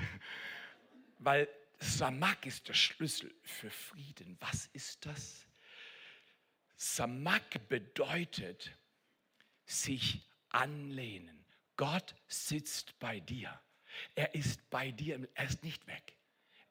Weil 1.17 1.49
Samak 1.84 2.46
ist 2.46 2.69
der 2.69 2.74
Schlüssel 2.74 3.34
für 3.43 3.69
Frieden. 3.69 4.38
Was 4.39 4.67
ist 4.67 5.06
das? 5.06 5.46
Samak 6.76 7.67
bedeutet 7.67 8.78
sich 9.65 10.22
anlehnen. 10.50 11.46
Gott 11.76 12.15
sitzt 12.28 12.98
bei 13.00 13.19
dir. 13.19 13.60
Er 14.15 14.34
ist 14.34 14.69
bei 14.69 14.91
dir, 14.91 15.28
er 15.34 15.46
ist 15.46 15.63
nicht 15.63 15.86
weg. 15.88 16.15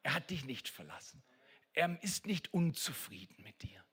Er 0.03 0.14
hat 0.14 0.31
dich 0.31 0.44
nicht 0.44 0.68
verlassen. 0.68 1.22
Er 1.75 2.03
ist 2.03 2.27
nicht 2.27 2.53
unzufrieden 2.55 3.42
mit 3.42 3.62
dir. 3.62 3.85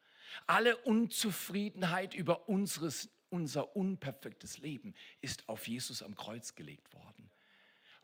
Alle 0.47 0.77
Unzufriedenheit 0.77 2.13
über 2.13 2.47
unseres, 2.47 3.09
unser 3.29 3.75
unperfektes 3.75 4.57
Leben 4.59 4.95
ist 5.21 5.49
auf 5.49 5.67
Jesus 5.67 6.01
am 6.01 6.15
Kreuz 6.15 6.55
gelegt 6.55 6.93
worden. 6.93 7.29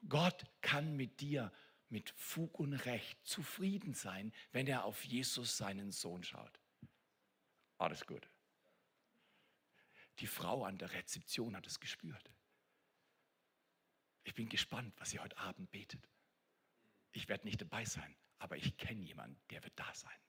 Gott 0.08 0.46
kann 0.62 0.96
mit 0.96 1.22
dir 1.22 1.52
mit 1.96 2.10
Fug 2.18 2.60
und 2.60 2.74
Recht 2.74 3.26
zufrieden 3.26 3.94
sein, 3.94 4.34
wenn 4.52 4.68
er 4.68 4.84
auf 4.84 5.06
Jesus, 5.06 5.56
seinen 5.56 5.94
Sohn, 5.94 6.26
schaut. 6.26 6.60
Alles 7.78 8.06
gut. 8.06 8.28
Die 10.20 10.28
Frau 10.28 10.66
an 10.66 10.78
der 10.78 10.92
Rezeption 10.92 11.56
hat 11.56 11.66
es 11.66 11.80
gespürt. 11.80 12.30
Ich 14.26 14.34
bin 14.34 14.50
gespannt, 14.50 14.94
was 14.98 15.14
ihr 15.14 15.24
heute 15.24 15.38
Abend 15.38 15.72
betet. 15.72 16.06
Ich 17.14 17.30
werde 17.30 17.46
nicht 17.46 17.62
dabei 17.62 17.86
sein, 17.86 18.14
aber 18.40 18.58
ich 18.58 18.76
kenne 18.76 19.00
jemanden, 19.00 19.40
der 19.50 19.64
wird 19.64 19.80
da 19.80 19.96
sein. 19.96 20.20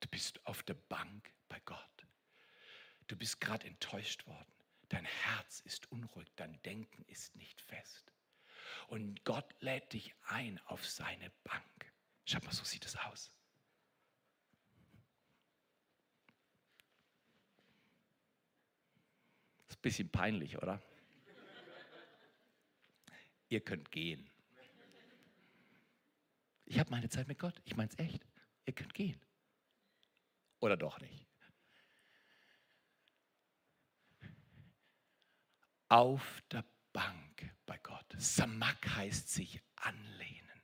Du 0.00 0.08
bist 0.08 0.40
auf 0.46 0.62
der 0.62 0.72
Bank 0.72 1.30
bei 1.50 1.60
Gott. 1.66 2.06
Du 3.08 3.14
bist 3.14 3.42
gerade 3.42 3.66
enttäuscht 3.66 4.26
worden. 4.26 4.54
Dein 4.88 5.04
Herz 5.04 5.60
ist 5.66 5.92
unruhig, 5.92 6.32
dein 6.36 6.62
Denken 6.62 7.04
ist 7.08 7.36
nicht 7.36 7.60
fest. 7.60 8.10
Und 8.88 9.24
Gott 9.24 9.54
lädt 9.60 9.92
dich 9.92 10.14
ein 10.26 10.60
auf 10.66 10.86
seine 10.86 11.30
Bank. 11.44 11.92
Schau 12.24 12.38
mal, 12.40 12.52
so 12.52 12.64
sieht 12.64 12.84
es 12.84 12.96
aus. 12.96 13.32
Das 19.66 19.76
ist 19.76 19.78
ein 19.78 19.82
bisschen 19.82 20.10
peinlich, 20.10 20.58
oder? 20.58 20.82
ihr 23.48 23.60
könnt 23.60 23.90
gehen. 23.90 24.30
Ich 26.64 26.78
habe 26.78 26.90
meine 26.90 27.08
Zeit 27.08 27.28
mit 27.28 27.38
Gott. 27.38 27.60
Ich 27.64 27.76
meine 27.76 27.90
es 27.90 27.98
echt. 27.98 28.26
Ihr 28.66 28.74
könnt 28.74 28.92
gehen. 28.92 29.20
Oder 30.60 30.76
doch 30.76 31.00
nicht. 31.00 31.26
Auf 35.88 36.42
der 36.50 36.64
Bank 36.98 37.54
bei 37.64 37.78
Gott. 37.78 38.06
Samak 38.16 38.96
heißt 38.96 39.28
sich 39.30 39.62
anlehnen. 39.76 40.62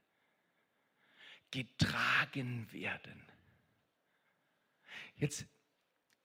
Getragen 1.52 2.72
werden. 2.72 3.24
Jetzt 5.14 5.46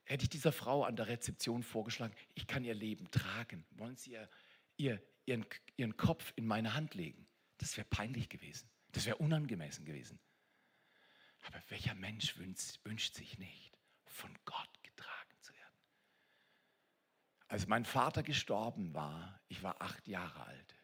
hätte 0.05 0.23
ich 0.23 0.29
dieser 0.29 0.51
Frau 0.51 0.83
an 0.83 0.95
der 0.95 1.09
Rezeption 1.09 1.61
vorgeschlagen, 1.61 2.15
ich 2.33 2.47
kann 2.47 2.63
ihr 2.63 2.73
Leben 2.73 3.11
tragen. 3.11 3.67
Wollen 3.69 3.97
Sie 3.97 4.13
ihr, 4.13 4.27
ihr, 4.77 5.03
ihren, 5.25 5.45
ihren 5.77 5.95
Kopf 5.95 6.33
in 6.35 6.47
meine 6.47 6.73
Hand 6.73 6.95
legen. 6.95 7.27
Das 7.59 7.77
wäre 7.77 7.87
peinlich 7.87 8.29
gewesen. 8.29 8.67
Das 8.93 9.05
wäre 9.05 9.17
unangemessen 9.17 9.85
gewesen. 9.85 10.19
Aber 11.41 11.61
welcher 11.69 11.93
Mensch 11.93 12.35
wünscht, 12.37 12.83
wünscht 12.83 13.13
sich 13.13 13.37
nicht, 13.37 13.77
von 14.05 14.35
Gott? 14.45 14.78
Als 17.49 17.65
mein 17.65 17.83
Vater 17.83 18.21
gestorben 18.21 18.93
war, 18.93 19.41
ich 19.47 19.63
war 19.63 19.81
acht 19.81 20.07
Jahre 20.07 20.45
alt, 20.45 20.75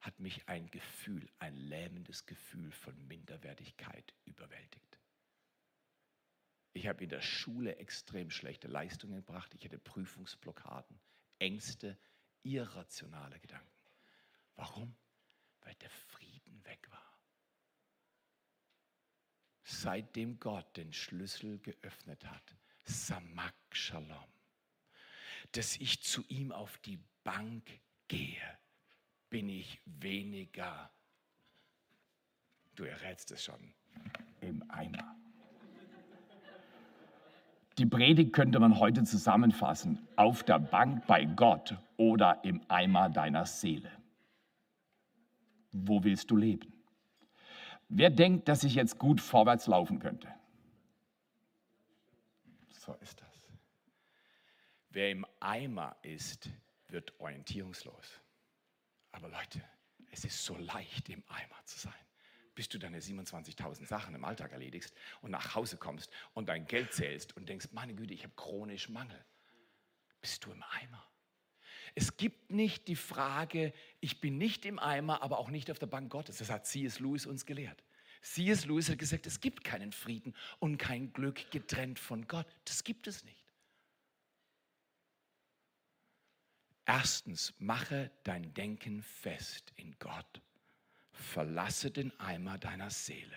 hat 0.00 0.18
mich 0.18 0.48
ein 0.48 0.68
Gefühl, 0.72 1.30
ein 1.38 1.54
lähmendes 1.54 2.26
Gefühl 2.26 2.72
von 2.72 3.06
Minderwertigkeit 3.06 4.12
überwältigt. 4.24 4.98
Ich 6.72 6.88
habe 6.88 7.04
in 7.04 7.08
der 7.10 7.20
Schule 7.20 7.76
extrem 7.76 8.30
schlechte 8.30 8.66
Leistungen 8.66 9.14
gebracht. 9.14 9.54
Ich 9.54 9.64
hatte 9.64 9.78
Prüfungsblockaden, 9.78 10.98
Ängste, 11.38 11.96
irrationale 12.42 13.38
Gedanken. 13.38 13.70
Warum? 14.56 14.94
Weil 15.60 15.74
der 15.76 15.90
Frieden 15.90 16.64
weg 16.64 16.90
war. 16.90 17.18
Seitdem 19.62 20.40
Gott 20.40 20.76
den 20.76 20.92
Schlüssel 20.92 21.60
geöffnet 21.60 22.24
hat, 22.24 22.56
Samak 22.84 23.54
Shalom, 23.70 24.35
dass 25.52 25.76
ich 25.76 26.02
zu 26.02 26.22
ihm 26.28 26.52
auf 26.52 26.78
die 26.78 26.98
Bank 27.24 27.62
gehe, 28.08 28.40
bin 29.30 29.48
ich 29.48 29.80
weniger, 29.84 30.90
du 32.74 32.84
errätst 32.84 33.30
es 33.32 33.44
schon, 33.44 33.74
im 34.40 34.62
Eimer. 34.70 35.16
Die 37.78 37.86
Predigt 37.86 38.32
könnte 38.32 38.58
man 38.58 38.78
heute 38.78 39.04
zusammenfassen, 39.04 40.06
auf 40.16 40.42
der 40.42 40.58
Bank 40.58 41.06
bei 41.06 41.26
Gott 41.26 41.76
oder 41.98 42.42
im 42.42 42.62
Eimer 42.68 43.10
deiner 43.10 43.44
Seele. 43.44 43.90
Wo 45.72 46.02
willst 46.02 46.30
du 46.30 46.36
leben? 46.36 46.72
Wer 47.88 48.10
denkt, 48.10 48.48
dass 48.48 48.64
ich 48.64 48.74
jetzt 48.74 48.98
gut 48.98 49.20
vorwärts 49.20 49.66
laufen 49.66 49.98
könnte? 49.98 50.28
So 52.68 52.94
ist 52.94 53.20
das. 53.20 53.25
Wer 54.96 55.10
im 55.10 55.26
Eimer 55.40 55.94
ist, 56.00 56.48
wird 56.88 57.12
orientierungslos. 57.20 58.18
Aber 59.12 59.28
Leute, 59.28 59.62
es 60.10 60.24
ist 60.24 60.42
so 60.42 60.56
leicht, 60.56 61.10
im 61.10 61.22
Eimer 61.28 61.62
zu 61.66 61.78
sein. 61.78 61.92
Bis 62.54 62.70
du 62.70 62.78
deine 62.78 62.98
27.000 62.98 63.84
Sachen 63.84 64.14
im 64.14 64.24
Alltag 64.24 64.52
erledigst 64.52 64.94
und 65.20 65.32
nach 65.32 65.54
Hause 65.54 65.76
kommst 65.76 66.10
und 66.32 66.48
dein 66.48 66.66
Geld 66.66 66.94
zählst 66.94 67.36
und 67.36 67.46
denkst, 67.46 67.68
meine 67.72 67.94
Güte, 67.94 68.14
ich 68.14 68.22
habe 68.22 68.32
chronisch 68.36 68.88
Mangel. 68.88 69.22
Bist 70.22 70.46
du 70.46 70.52
im 70.52 70.62
Eimer? 70.62 71.06
Es 71.94 72.16
gibt 72.16 72.50
nicht 72.50 72.88
die 72.88 72.96
Frage, 72.96 73.74
ich 74.00 74.22
bin 74.22 74.38
nicht 74.38 74.64
im 74.64 74.78
Eimer, 74.78 75.20
aber 75.20 75.36
auch 75.40 75.50
nicht 75.50 75.70
auf 75.70 75.78
der 75.78 75.88
Bank 75.88 76.10
Gottes. 76.10 76.38
Das 76.38 76.48
hat 76.48 76.66
C.S. 76.66 77.00
Lewis 77.00 77.26
uns 77.26 77.44
gelehrt. 77.44 77.84
C.S. 78.22 78.64
Lewis 78.64 78.88
hat 78.88 78.96
gesagt, 78.96 79.26
es 79.26 79.42
gibt 79.42 79.62
keinen 79.62 79.92
Frieden 79.92 80.34
und 80.58 80.78
kein 80.78 81.12
Glück 81.12 81.50
getrennt 81.50 81.98
von 81.98 82.26
Gott. 82.26 82.46
Das 82.64 82.82
gibt 82.82 83.06
es 83.08 83.24
nicht. 83.24 83.45
Erstens, 86.86 87.52
mache 87.58 88.12
dein 88.22 88.54
Denken 88.54 89.02
fest 89.02 89.72
in 89.74 89.98
Gott. 89.98 90.40
Verlasse 91.12 91.90
den 91.90 92.18
Eimer 92.20 92.58
deiner 92.58 92.90
Seele 92.90 93.36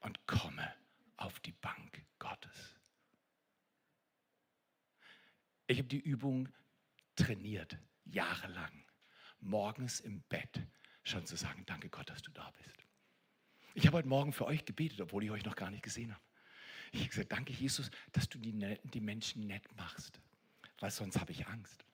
und 0.00 0.26
komme 0.26 0.74
auf 1.16 1.40
die 1.40 1.52
Bank 1.52 2.04
Gottes. 2.18 2.76
Ich 5.66 5.78
habe 5.78 5.88
die 5.88 6.00
Übung 6.00 6.50
trainiert, 7.16 7.78
jahrelang, 8.04 8.84
morgens 9.40 10.00
im 10.00 10.20
Bett 10.22 10.60
schon 11.04 11.24
zu 11.26 11.36
sagen, 11.36 11.64
danke 11.64 11.88
Gott, 11.88 12.10
dass 12.10 12.22
du 12.22 12.30
da 12.30 12.50
bist. 12.50 12.76
Ich 13.74 13.86
habe 13.86 13.98
heute 13.98 14.08
Morgen 14.08 14.32
für 14.32 14.44
euch 14.44 14.64
gebetet, 14.64 15.00
obwohl 15.00 15.24
ich 15.24 15.30
euch 15.30 15.44
noch 15.44 15.56
gar 15.56 15.70
nicht 15.70 15.82
gesehen 15.82 16.12
habe. 16.12 16.24
Ich 16.92 17.00
habe 17.00 17.10
gesagt, 17.10 17.32
danke 17.32 17.52
Jesus, 17.52 17.90
dass 18.12 18.28
du 18.28 18.38
die, 18.38 18.52
die 18.84 19.00
Menschen 19.00 19.46
nett 19.46 19.64
machst, 19.76 20.20
weil 20.80 20.90
sonst 20.90 21.18
habe 21.18 21.32
ich 21.32 21.46
Angst. 21.46 21.87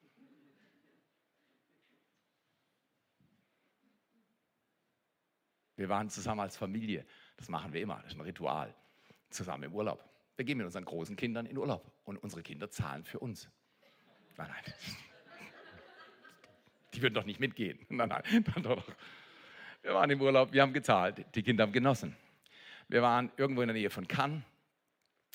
Wir 5.76 5.88
waren 5.88 6.08
zusammen 6.08 6.40
als 6.40 6.56
Familie. 6.56 7.04
Das 7.36 7.48
machen 7.48 7.72
wir 7.72 7.80
immer. 7.80 7.96
Das 7.96 8.12
ist 8.12 8.18
ein 8.18 8.20
Ritual. 8.20 8.74
Zusammen 9.30 9.64
im 9.64 9.74
Urlaub. 9.74 10.08
Wir 10.36 10.44
gehen 10.44 10.58
mit 10.58 10.66
unseren 10.66 10.84
großen 10.84 11.16
Kindern 11.16 11.46
in 11.46 11.56
Urlaub 11.56 11.90
und 12.04 12.16
unsere 12.18 12.42
Kinder 12.42 12.70
zahlen 12.70 13.04
für 13.04 13.18
uns. 13.18 13.48
Nein, 14.36 14.48
nein. 14.48 14.74
Die 16.94 17.02
würden 17.02 17.14
doch 17.14 17.24
nicht 17.24 17.40
mitgehen. 17.40 17.84
Nein, 17.88 18.08
nein. 18.08 18.44
Doch. 18.62 18.84
Wir 19.82 19.94
waren 19.94 20.08
im 20.10 20.20
Urlaub, 20.20 20.52
wir 20.52 20.62
haben 20.62 20.72
gezahlt. 20.72 21.26
Die 21.34 21.42
Kinder 21.42 21.64
haben 21.64 21.72
genossen. 21.72 22.16
Wir 22.88 23.02
waren 23.02 23.32
irgendwo 23.36 23.62
in 23.62 23.68
der 23.68 23.74
Nähe 23.74 23.90
von 23.90 24.06
Cannes. 24.06 24.42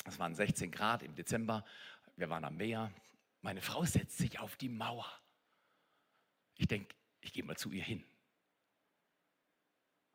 Es 0.05 0.17
waren 0.19 0.33
16 0.33 0.71
Grad 0.71 1.03
im 1.03 1.15
Dezember. 1.15 1.65
Wir 2.15 2.29
waren 2.29 2.45
am 2.45 2.55
Meer. 2.55 2.91
Meine 3.41 3.61
Frau 3.61 3.83
setzt 3.83 4.17
sich 4.17 4.39
auf 4.39 4.55
die 4.55 4.69
Mauer. 4.69 5.05
Ich 6.55 6.67
denke, 6.67 6.95
ich 7.21 7.33
gehe 7.33 7.43
mal 7.43 7.57
zu 7.57 7.71
ihr 7.71 7.83
hin. 7.83 8.03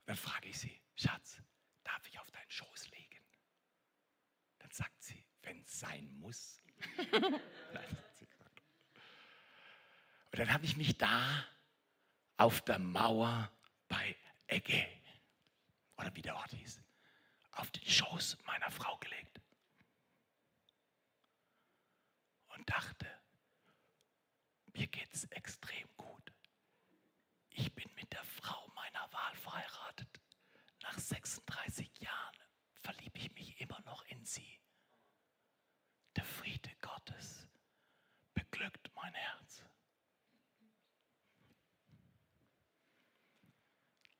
Dann 0.06 0.16
frage 0.16 0.48
ich 0.48 0.58
sie, 0.58 0.80
Schatz, 0.96 1.40
darf 1.82 2.06
ich 2.06 2.18
auf 2.18 2.30
deinen 2.30 2.50
Schoß 2.50 2.90
legen? 2.90 3.20
Dann 4.58 4.70
sagt 4.70 5.02
sie, 5.02 5.26
wenn 5.42 5.60
es 5.62 5.80
sein 5.80 6.12
muss. 6.18 6.62
Und 10.32 10.40
dann 10.40 10.52
habe 10.52 10.64
ich 10.64 10.76
mich 10.76 10.98
da 10.98 11.46
auf 12.36 12.60
der 12.62 12.78
Mauer 12.80 13.50
bei 13.88 14.16
Egge, 14.48 14.86
oder 15.96 16.14
wie 16.16 16.22
der 16.22 16.36
Ort 16.36 16.50
hieß, 16.50 16.80
auf 17.52 17.70
den 17.70 17.86
Schoß 17.86 18.38
meiner 18.44 18.70
Frau 18.70 18.96
gelegt. 18.98 19.40
Und 22.48 22.68
dachte, 22.68 23.06
mir 24.72 24.88
geht 24.88 25.12
es 25.14 25.24
extrem 25.24 25.88
gut. 25.96 26.32
Ich 27.50 27.72
bin 27.72 27.88
mit 27.94 28.12
der 28.12 28.24
Frau 28.24 28.66
meiner 28.74 29.12
Wahl 29.12 29.36
verheiratet. 29.36 29.73
Nach 30.84 30.98
36 30.98 31.98
Jahren 32.00 32.38
verliebe 32.82 33.18
ich 33.18 33.32
mich 33.34 33.58
immer 33.58 33.80
noch 33.86 34.04
in 34.04 34.22
sie. 34.26 34.60
Der 36.14 36.26
Friede 36.26 36.70
Gottes 36.82 37.48
beglückt 38.34 38.90
mein 38.94 39.14
Herz. 39.14 39.64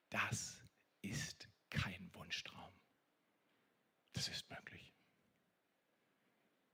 Das 0.09 0.64
ist 1.03 1.48
kein 1.68 2.12
Wunschtraum. 2.14 2.72
Das 4.14 4.29
ist 4.29 4.48
möglich. 4.48 4.94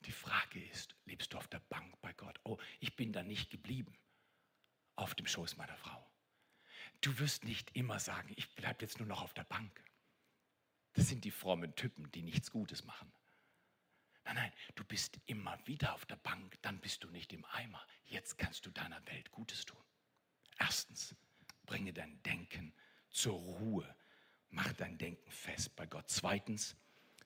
Die 0.03 0.13
Frage 0.13 0.65
ist, 0.69 0.95
lebst 1.05 1.33
du 1.33 1.39
auf 1.39 1.49
der 1.49 1.61
Bank 1.69 2.01
bei 2.01 2.13
Gott? 2.13 2.39
Oh, 2.45 2.59
ich 2.79 2.95
bin 2.95 3.13
da 3.13 3.25
nicht 3.25 3.51
geblieben 3.51 3.99
auf 4.95 5.17
dem 5.17 5.27
Schoß 5.27 5.57
meiner 5.57 5.77
Frau. 5.77 6.09
Du 7.01 7.19
wirst 7.19 7.45
nicht 7.45 7.75
immer 7.77 7.99
sagen, 7.99 8.33
ich 8.37 8.55
bleibe 8.55 8.83
jetzt 8.83 8.99
nur 8.99 9.09
noch 9.09 9.23
auf 9.23 9.35
der 9.35 9.45
Bank. 9.45 9.83
Das 10.93 11.09
sind 11.09 11.25
die 11.25 11.31
frommen 11.31 11.75
Typen, 11.75 12.11
die 12.13 12.23
nichts 12.23 12.51
Gutes 12.51 12.85
machen. 12.85 13.13
Nein, 14.25 14.35
nein, 14.35 14.53
du 14.75 14.85
bist 14.85 15.19
immer 15.27 15.59
wieder 15.67 15.95
auf 15.95 16.05
der 16.07 16.17
Bank, 16.17 16.61
dann 16.63 16.79
bist 16.81 17.05
du 17.05 17.11
nicht 17.11 17.33
im 17.33 17.45
Eimer. 17.47 17.85
Jetzt 18.05 18.39
kannst 18.39 18.67
du 18.67 18.71
deiner 18.71 19.05
Welt 19.07 19.31
Gutes 19.31 19.65
tun. 19.65 19.83
Erstens, 20.59 21.15
bringe 21.65 21.93
dein 21.93 22.23
Denken 22.23 22.75
zur 23.11 23.35
Ruhe. 23.35 23.97
Mach 24.51 24.73
dein 24.75 24.99
Denken 24.99 25.31
fest 25.31 25.75
bei 25.77 25.87
Gott. 25.87 26.05
Zweitens, 26.09 26.77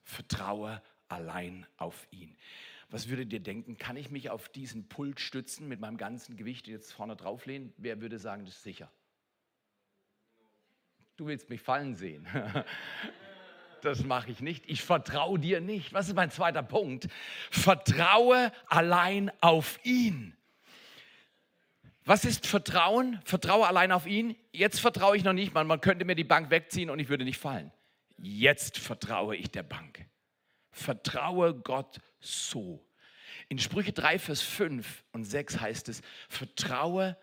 vertraue 0.03 0.81
allein 1.07 1.67
auf 1.77 2.07
ihn. 2.11 2.37
Was 2.89 3.09
würdet 3.09 3.33
ihr 3.33 3.39
denken? 3.39 3.77
Kann 3.77 3.97
ich 3.97 4.11
mich 4.11 4.29
auf 4.29 4.47
diesen 4.49 4.87
Pult 4.87 5.19
stützen 5.19 5.67
mit 5.67 5.79
meinem 5.79 5.97
ganzen 5.97 6.37
Gewicht 6.37 6.67
jetzt 6.67 6.93
vorne 6.93 7.15
drauflehnen? 7.15 7.73
Wer 7.77 7.99
würde 7.99 8.19
sagen, 8.19 8.45
das 8.45 8.55
ist 8.55 8.63
sicher? 8.63 8.91
Du 11.17 11.27
willst 11.27 11.49
mich 11.49 11.61
fallen 11.61 11.95
sehen. 11.95 12.27
Das 13.81 14.03
mache 14.03 14.31
ich 14.31 14.39
nicht. 14.39 14.67
Ich 14.67 14.81
vertraue 14.81 15.37
dir 15.37 15.61
nicht. 15.61 15.93
Was 15.93 16.07
ist 16.07 16.15
mein 16.15 16.31
zweiter 16.31 16.63
Punkt? 16.63 17.07
Vertraue 17.51 18.51
allein 18.65 19.31
auf 19.41 19.79
ihn. 19.83 20.35
Was 22.03 22.25
ist 22.25 22.47
Vertrauen? 22.47 23.19
Vertraue 23.25 23.67
allein 23.67 23.91
auf 23.91 24.07
ihn. 24.07 24.35
Jetzt 24.51 24.79
vertraue 24.79 25.15
ich 25.17 25.23
noch 25.23 25.33
nicht. 25.33 25.53
Man, 25.53 25.67
man 25.67 25.81
könnte 25.81 26.03
mir 26.03 26.15
die 26.15 26.23
Bank 26.23 26.49
wegziehen 26.49 26.89
und 26.89 26.97
ich 26.97 27.09
würde 27.09 27.25
nicht 27.25 27.37
fallen. 27.37 27.71
Jetzt 28.17 28.79
vertraue 28.79 29.35
ich 29.35 29.51
der 29.51 29.63
Bank. 29.63 30.07
Vertraue 30.71 31.53
Gott 31.53 31.99
so. 32.19 32.83
In 33.49 33.59
Sprüche 33.59 33.93
3, 33.93 34.17
Vers 34.17 34.41
5 34.41 35.03
und 35.11 35.25
6 35.25 35.59
heißt 35.59 35.89
es, 35.89 36.01
vertraue 36.27 37.17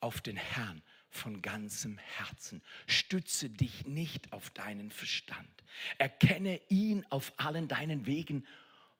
auf 0.00 0.22
den 0.22 0.36
Herrn 0.36 0.82
von 1.16 1.42
ganzem 1.42 1.98
Herzen. 1.98 2.62
Stütze 2.86 3.50
dich 3.50 3.86
nicht 3.86 4.32
auf 4.32 4.50
deinen 4.50 4.90
Verstand. 4.90 5.64
Erkenne 5.98 6.60
ihn 6.68 7.04
auf 7.10 7.32
allen 7.36 7.68
deinen 7.68 8.06
Wegen 8.06 8.46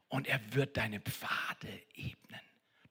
und 0.09 0.27
er 0.27 0.41
wird 0.55 0.77
deine 0.77 1.01
Pfade 1.01 1.83
ebnen. 1.95 2.41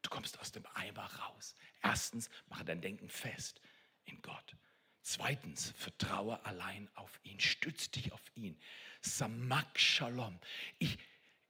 Du 0.02 0.10
kommst 0.10 0.40
aus 0.40 0.52
dem 0.52 0.66
Eimer 0.76 1.06
raus. 1.06 1.56
Erstens, 1.82 2.30
mache 2.50 2.66
dein 2.66 2.82
Denken 2.82 3.10
fest 3.10 3.62
in 4.06 4.22
Gott. 4.22 4.56
Zweitens, 5.02 5.74
vertraue 5.78 6.44
allein 6.46 6.90
auf 6.96 7.20
ihn. 7.24 7.40
Stütze 7.40 7.92
dich 7.92 8.12
auf 8.12 8.22
ihn. 8.36 8.60
Samak 9.02 9.80
Shalom. 9.80 10.40
Ich, 10.80 10.98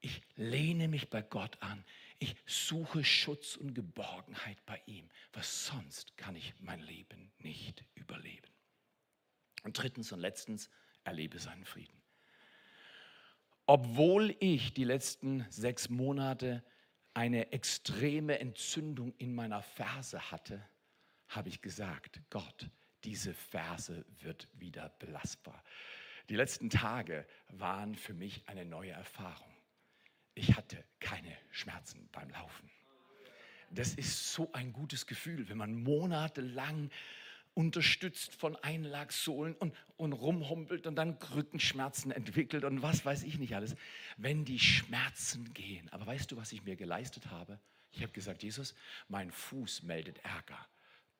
ich 0.02 0.22
lehne 0.36 0.88
mich 0.88 1.10
bei 1.10 1.22
Gott 1.22 1.62
an. 1.62 1.84
Ich 2.20 2.36
suche 2.46 3.04
Schutz 3.04 3.56
und 3.56 3.74
Geborgenheit 3.74 4.66
bei 4.66 4.82
ihm, 4.86 5.10
was 5.34 5.66
sonst 5.68 6.16
kann 6.18 6.36
ich 6.36 6.54
mein 6.60 6.80
Leben 6.80 7.32
nicht 7.40 7.84
überleben. 7.96 8.52
Und 9.64 9.78
drittens 9.78 10.12
und 10.12 10.20
letztens, 10.20 10.70
erlebe 11.04 11.40
seinen 11.40 11.66
Frieden. 11.66 12.02
Obwohl 13.68 14.36
ich 14.40 14.74
die 14.74 14.84
letzten 14.84 15.46
sechs 15.50 15.90
Monate 15.90 16.64
eine 17.14 17.52
extreme 17.52 18.40
Entzündung 18.40 19.14
in 19.18 19.34
meiner 19.34 19.62
Ferse 19.62 20.32
hatte, 20.32 20.68
habe 21.30 21.50
ich 21.50 21.62
gesagt, 21.62 22.22
Gott, 22.30 22.70
diese 23.04 23.34
Ferse 23.34 24.06
wird 24.20 24.48
wieder 24.54 24.90
belastbar. 25.00 25.64
Die 26.30 26.36
letzten 26.36 26.70
Tage 26.70 27.26
waren 27.50 27.96
für 27.96 28.14
mich 28.14 28.48
eine 28.48 28.66
neue 28.66 28.92
Erfahrung. 28.92 29.55
Ich 30.36 30.56
hatte 30.56 30.84
keine 31.00 31.36
Schmerzen 31.50 32.08
beim 32.12 32.30
Laufen. 32.30 32.70
Das 33.72 33.94
ist 33.96 34.34
so 34.34 34.52
ein 34.54 34.74
gutes 34.74 35.08
Gefühl, 35.08 35.50
wenn 35.50 35.58
man 35.58 35.82
monatelang 35.82 36.92
unterstützt 37.54 38.36
von 38.36 38.58
Einlagsohlen 38.58 39.56
und, 39.56 39.74
und 39.96 40.14
rumhumpelt 40.14 40.86
und 40.88 40.96
dann 40.96 41.14
Rückenschmerzen 41.34 42.12
entwickelt 42.12 42.66
und 42.66 42.82
was 42.82 43.06
weiß 43.06 43.24
ich 43.24 43.40
nicht 43.40 43.56
alles. 43.56 43.76
Wenn 44.18 44.44
die 44.44 44.60
Schmerzen 44.60 45.54
gehen. 45.54 45.90
Aber 45.90 46.06
weißt 46.06 46.32
du, 46.32 46.38
was 46.38 46.52
ich 46.52 46.64
mir 46.64 46.76
geleistet 46.76 47.28
habe? 47.28 47.60
Ich 47.92 48.02
habe 48.02 48.12
gesagt, 48.12 48.44
Jesus, 48.44 48.76
mein 49.08 49.32
Fuß 49.32 49.84
meldet 49.84 50.20
Ärger, 50.20 50.68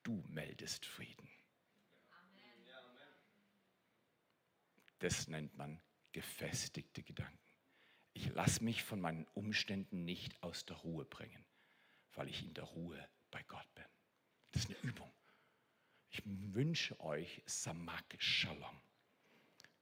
du 0.02 0.22
meldest 0.28 0.84
Frieden. 0.84 1.28
Das 4.98 5.28
nennt 5.28 5.56
man 5.56 5.80
gefestigte 6.12 7.02
Gedanken. 7.02 7.45
Ich 8.16 8.32
lasse 8.32 8.64
mich 8.64 8.82
von 8.82 8.98
meinen 8.98 9.26
Umständen 9.34 10.06
nicht 10.06 10.42
aus 10.42 10.64
der 10.64 10.76
Ruhe 10.78 11.04
bringen, 11.04 11.44
weil 12.14 12.30
ich 12.30 12.42
in 12.42 12.54
der 12.54 12.64
Ruhe 12.64 12.98
bei 13.30 13.42
Gott 13.42 13.66
bin. 13.74 13.84
Das 14.52 14.62
ist 14.62 14.70
eine 14.70 14.90
Übung. 14.90 15.12
Ich 16.08 16.22
wünsche 16.24 16.98
euch 17.00 17.42
Samak 17.44 18.16
Shalom. 18.16 18.80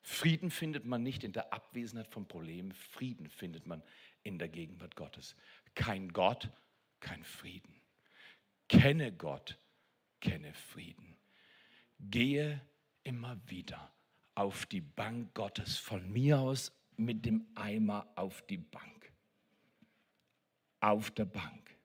Frieden 0.02 0.50
findet 0.50 0.84
man 0.84 1.04
nicht 1.04 1.22
in 1.22 1.32
der 1.32 1.52
Abwesenheit 1.52 2.08
von 2.08 2.26
Problemen, 2.26 2.72
Frieden 2.72 3.30
findet 3.30 3.68
man 3.68 3.84
in 4.24 4.40
der 4.40 4.48
Gegenwart 4.48 4.96
Gottes. 4.96 5.36
Kein 5.76 6.12
Gott, 6.12 6.50
kein 6.98 7.22
Frieden. 7.22 7.80
Kenne 8.68 9.12
Gott, 9.12 9.60
kenne 10.20 10.52
Frieden. 10.54 11.16
Gehe 12.00 12.60
immer 13.04 13.40
wieder 13.48 13.94
auf 14.34 14.66
die 14.66 14.80
Bank 14.80 15.34
Gottes, 15.34 15.76
von 15.76 16.10
mir 16.10 16.40
aus 16.40 16.72
mit 16.96 17.24
dem 17.24 17.46
Eimer 17.54 18.06
auf 18.16 18.42
die 18.42 18.58
Bank. 18.58 19.12
Auf 20.80 21.10
der 21.10 21.24
Bank 21.24 21.76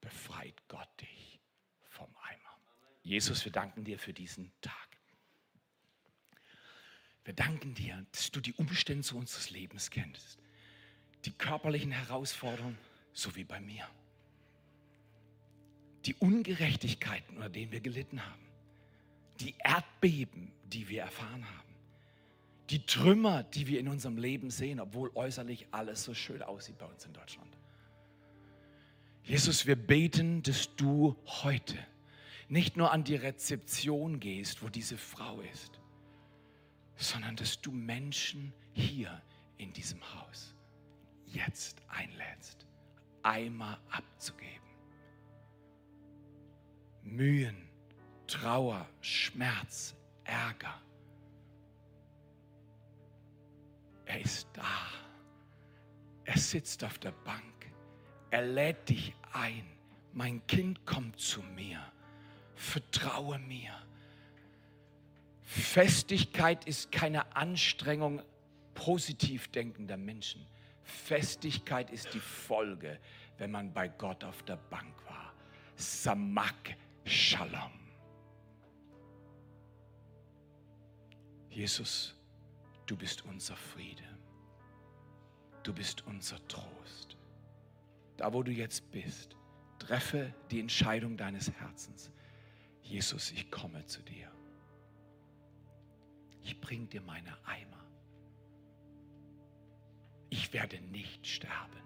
befreit 0.00 0.54
Gott 0.68 0.88
dich 1.00 1.40
vom 1.88 2.08
Eimer. 2.22 2.58
Jesus, 3.02 3.44
wir 3.44 3.52
danken 3.52 3.84
dir 3.84 3.98
für 3.98 4.12
diesen 4.12 4.52
Tag. 4.60 4.74
Wir 7.24 7.34
danken 7.34 7.74
dir, 7.74 8.06
dass 8.12 8.30
du 8.30 8.40
die 8.40 8.52
Umstände 8.54 9.14
unseres 9.14 9.50
Lebens 9.50 9.90
kennst. 9.90 10.38
Die 11.24 11.32
körperlichen 11.32 11.90
Herausforderungen, 11.90 12.78
so 13.12 13.34
wie 13.34 13.44
bei 13.44 13.60
mir. 13.60 13.88
Die 16.04 16.14
Ungerechtigkeiten, 16.14 17.36
unter 17.36 17.48
denen 17.48 17.72
wir 17.72 17.80
gelitten 17.80 18.24
haben. 18.24 18.46
Die 19.40 19.56
Erdbeben, 19.58 20.52
die 20.64 20.88
wir 20.88 21.02
erfahren 21.02 21.44
haben 21.44 21.65
die 22.70 22.84
Trümmer, 22.84 23.44
die 23.44 23.66
wir 23.66 23.78
in 23.78 23.88
unserem 23.88 24.16
Leben 24.16 24.50
sehen, 24.50 24.80
obwohl 24.80 25.10
äußerlich 25.14 25.66
alles 25.70 26.02
so 26.02 26.14
schön 26.14 26.42
aussieht 26.42 26.78
bei 26.78 26.86
uns 26.86 27.04
in 27.04 27.12
Deutschland. 27.12 27.56
Jesus, 29.22 29.66
wir 29.66 29.76
beten, 29.76 30.42
dass 30.42 30.74
du 30.76 31.16
heute 31.26 31.76
nicht 32.48 32.76
nur 32.76 32.92
an 32.92 33.04
die 33.04 33.16
Rezeption 33.16 34.20
gehst, 34.20 34.62
wo 34.62 34.68
diese 34.68 34.96
Frau 34.96 35.40
ist, 35.52 35.80
sondern 36.96 37.36
dass 37.36 37.60
du 37.60 37.72
Menschen 37.72 38.52
hier 38.72 39.20
in 39.58 39.72
diesem 39.72 40.00
Haus 40.14 40.54
jetzt 41.26 41.82
einlädst, 41.88 42.66
Eimer 43.22 43.80
abzugeben. 43.90 44.52
Mühen, 47.02 47.68
Trauer, 48.26 48.88
Schmerz, 49.00 49.96
Ärger 50.24 50.80
Er 54.06 54.20
ist 54.20 54.48
da. 54.54 54.62
Er 56.24 56.38
sitzt 56.38 56.82
auf 56.82 56.98
der 56.98 57.12
Bank. 57.12 57.44
Er 58.30 58.42
lädt 58.42 58.88
dich 58.88 59.14
ein. 59.32 59.66
Mein 60.12 60.44
Kind 60.46 60.86
kommt 60.86 61.20
zu 61.20 61.42
mir. 61.42 61.80
Vertraue 62.54 63.38
mir. 63.38 63.72
Festigkeit 65.42 66.64
ist 66.66 66.90
keine 66.90 67.36
Anstrengung 67.36 68.22
positiv 68.74 69.48
denkender 69.48 69.96
Menschen. 69.96 70.46
Festigkeit 70.82 71.90
ist 71.90 72.14
die 72.14 72.20
Folge, 72.20 72.98
wenn 73.38 73.50
man 73.50 73.72
bei 73.72 73.88
Gott 73.88 74.24
auf 74.24 74.42
der 74.44 74.56
Bank 74.56 74.94
war. 75.06 75.32
Samak 75.76 76.76
Shalom. 77.04 77.70
Jesus, 81.48 82.15
Du 82.86 82.96
bist 82.96 83.24
unser 83.24 83.56
Friede. 83.56 84.04
Du 85.62 85.74
bist 85.74 86.06
unser 86.06 86.46
Trost. 86.46 87.16
Da, 88.16 88.32
wo 88.32 88.42
du 88.42 88.52
jetzt 88.52 88.90
bist, 88.92 89.36
treffe 89.78 90.32
die 90.50 90.60
Entscheidung 90.60 91.16
deines 91.16 91.50
Herzens. 91.50 92.10
Jesus, 92.82 93.32
ich 93.32 93.50
komme 93.50 93.84
zu 93.86 94.00
dir. 94.02 94.30
Ich 96.42 96.60
bring 96.60 96.88
dir 96.88 97.02
meine 97.02 97.36
Eimer. 97.44 97.84
Ich 100.30 100.52
werde 100.52 100.80
nicht 100.80 101.26
sterben, 101.26 101.82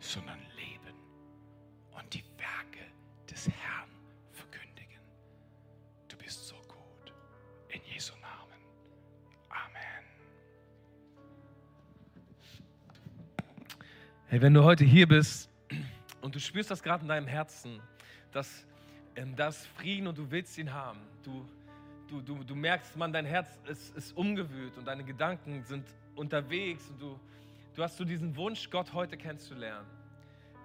sondern 0.00 0.40
leben 0.56 0.96
und 1.96 2.12
die 2.12 2.24
Werke 2.36 2.84
des 3.30 3.48
Herrn 3.48 3.90
verkündigen. 4.32 5.00
Du 6.08 6.16
bist 6.16 6.48
so 6.48 6.56
Hey, 14.32 14.40
wenn 14.40 14.54
du 14.54 14.64
heute 14.64 14.82
hier 14.82 15.06
bist 15.06 15.50
und 16.22 16.34
du 16.34 16.40
spürst 16.40 16.70
das 16.70 16.82
gerade 16.82 17.02
in 17.02 17.08
deinem 17.08 17.26
Herzen, 17.26 17.82
dass 18.32 18.64
ähm, 19.14 19.36
das 19.36 19.66
Frieden 19.66 20.06
und 20.06 20.16
du 20.16 20.30
willst 20.30 20.56
ihn 20.56 20.72
haben, 20.72 21.00
du, 21.22 21.46
du, 22.08 22.22
du, 22.22 22.42
du 22.42 22.54
merkst, 22.54 22.96
man, 22.96 23.12
dein 23.12 23.26
Herz 23.26 23.58
ist, 23.68 23.94
ist 23.94 24.16
umgewühlt 24.16 24.78
und 24.78 24.86
deine 24.86 25.04
Gedanken 25.04 25.62
sind 25.64 25.84
unterwegs 26.16 26.88
und 26.88 27.02
du, 27.02 27.20
du 27.74 27.82
hast 27.82 27.98
so 27.98 28.06
diesen 28.06 28.34
Wunsch, 28.34 28.70
Gott 28.70 28.94
heute 28.94 29.18
kennenzulernen. 29.18 29.86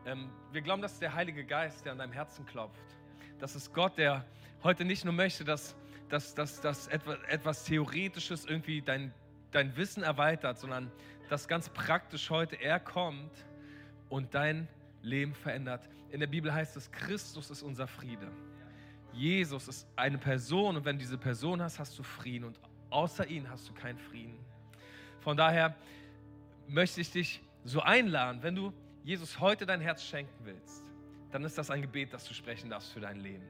Ähm, 0.05 0.29
wir 0.53 0.61
glauben, 0.61 0.81
dass 0.81 0.97
der 0.99 1.13
Heilige 1.13 1.43
Geist, 1.43 1.83
der 1.83 1.91
an 1.91 1.97
deinem 1.97 2.13
Herzen 2.13 2.45
klopft, 2.45 2.95
das 3.37 3.53
ist 3.53 3.73
Gott, 3.73 3.97
der 3.97 4.23
heute 4.63 4.85
nicht 4.85 5.03
nur 5.03 5.13
möchte, 5.13 5.43
dass, 5.43 5.75
dass, 6.07 6.33
dass, 6.33 6.61
dass 6.61 6.87
etwas, 6.87 7.17
etwas 7.27 7.65
Theoretisches 7.65 8.45
irgendwie 8.45 8.81
dein, 8.81 9.13
dein 9.51 9.75
Wissen 9.75 10.03
erweitert, 10.03 10.57
sondern 10.57 10.89
dass 11.27 11.49
ganz 11.49 11.67
praktisch 11.67 12.29
heute 12.29 12.55
er 12.55 12.79
kommt 12.79 13.33
und 14.09 14.33
dein 14.33 14.67
Leben 15.01 15.33
verändert. 15.33 15.87
In 16.11 16.19
der 16.19 16.27
Bibel 16.27 16.53
heißt 16.53 16.77
es, 16.77 16.91
Christus 16.91 17.49
ist 17.49 17.61
unser 17.61 17.87
Friede. 17.87 18.31
Jesus 19.13 19.67
ist 19.67 19.87
eine 19.95 20.17
Person 20.17 20.77
und 20.77 20.85
wenn 20.85 20.97
du 20.97 20.99
diese 20.99 21.17
Person 21.17 21.61
hast, 21.61 21.79
hast 21.79 21.97
du 21.97 22.03
Frieden 22.03 22.45
und 22.45 22.59
außer 22.89 23.27
ihm 23.27 23.49
hast 23.49 23.67
du 23.67 23.73
keinen 23.73 23.97
Frieden. 23.97 24.37
Von 25.21 25.35
daher 25.35 25.75
möchte 26.67 27.01
ich 27.01 27.11
dich 27.11 27.41
so 27.63 27.81
einladen, 27.81 28.43
wenn 28.43 28.55
du 28.55 28.73
Jesus 29.03 29.39
heute 29.39 29.65
dein 29.65 29.81
Herz 29.81 30.03
schenken 30.03 30.45
willst, 30.45 30.83
dann 31.31 31.43
ist 31.43 31.57
das 31.57 31.69
ein 31.69 31.81
Gebet, 31.81 32.13
das 32.13 32.25
du 32.25 32.33
sprechen 32.33 32.69
darfst 32.69 32.91
für 32.93 32.99
dein 32.99 33.19
Leben. 33.19 33.43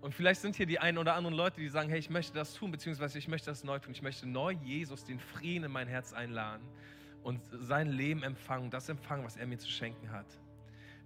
Und 0.00 0.14
vielleicht 0.14 0.40
sind 0.40 0.56
hier 0.56 0.66
die 0.66 0.78
einen 0.78 0.98
oder 0.98 1.14
anderen 1.14 1.34
Leute, 1.34 1.60
die 1.60 1.68
sagen, 1.68 1.88
hey, 1.88 1.98
ich 1.98 2.10
möchte 2.10 2.34
das 2.34 2.54
tun, 2.54 2.70
beziehungsweise 2.70 3.18
ich 3.18 3.28
möchte 3.28 3.50
das 3.50 3.64
neu 3.64 3.78
tun. 3.78 3.92
Ich 3.92 4.02
möchte 4.02 4.26
neu 4.26 4.52
Jesus, 4.64 5.04
den 5.04 5.18
Frieden 5.18 5.64
in 5.64 5.72
mein 5.72 5.88
Herz 5.88 6.12
einladen 6.12 6.62
und 7.26 7.40
sein 7.50 7.88
Leben 7.88 8.22
empfangen, 8.22 8.70
das 8.70 8.88
empfangen, 8.88 9.24
was 9.24 9.36
er 9.36 9.48
mir 9.48 9.58
zu 9.58 9.68
schenken 9.68 10.12
hat. 10.12 10.26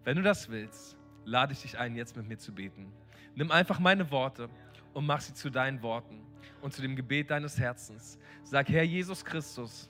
Wenn 0.05 0.19
du 0.19 0.23
das 0.23 0.51
willst, 0.51 0.95
lade 1.25 1.55
ich 1.55 1.63
dich 1.63 1.79
ein, 1.79 1.97
jetzt 1.97 2.15
mit 2.15 2.29
mir 2.29 2.37
zu 2.37 2.55
beten. 2.55 2.93
Nimm 3.35 3.51
einfach 3.51 3.79
meine 3.79 4.11
Worte 4.11 4.51
und 4.93 5.07
mach 5.07 5.23
sie 5.23 5.33
zu 5.33 5.49
deinen 5.49 5.81
Worten 5.81 6.21
und 6.61 6.75
zu 6.75 6.83
dem 6.83 6.95
Gebet 6.95 7.31
deines 7.31 7.59
Herzens. 7.59 8.19
Sag, 8.45 8.69
Herr 8.69 8.83
Jesus 8.83 9.25
Christus, 9.25 9.89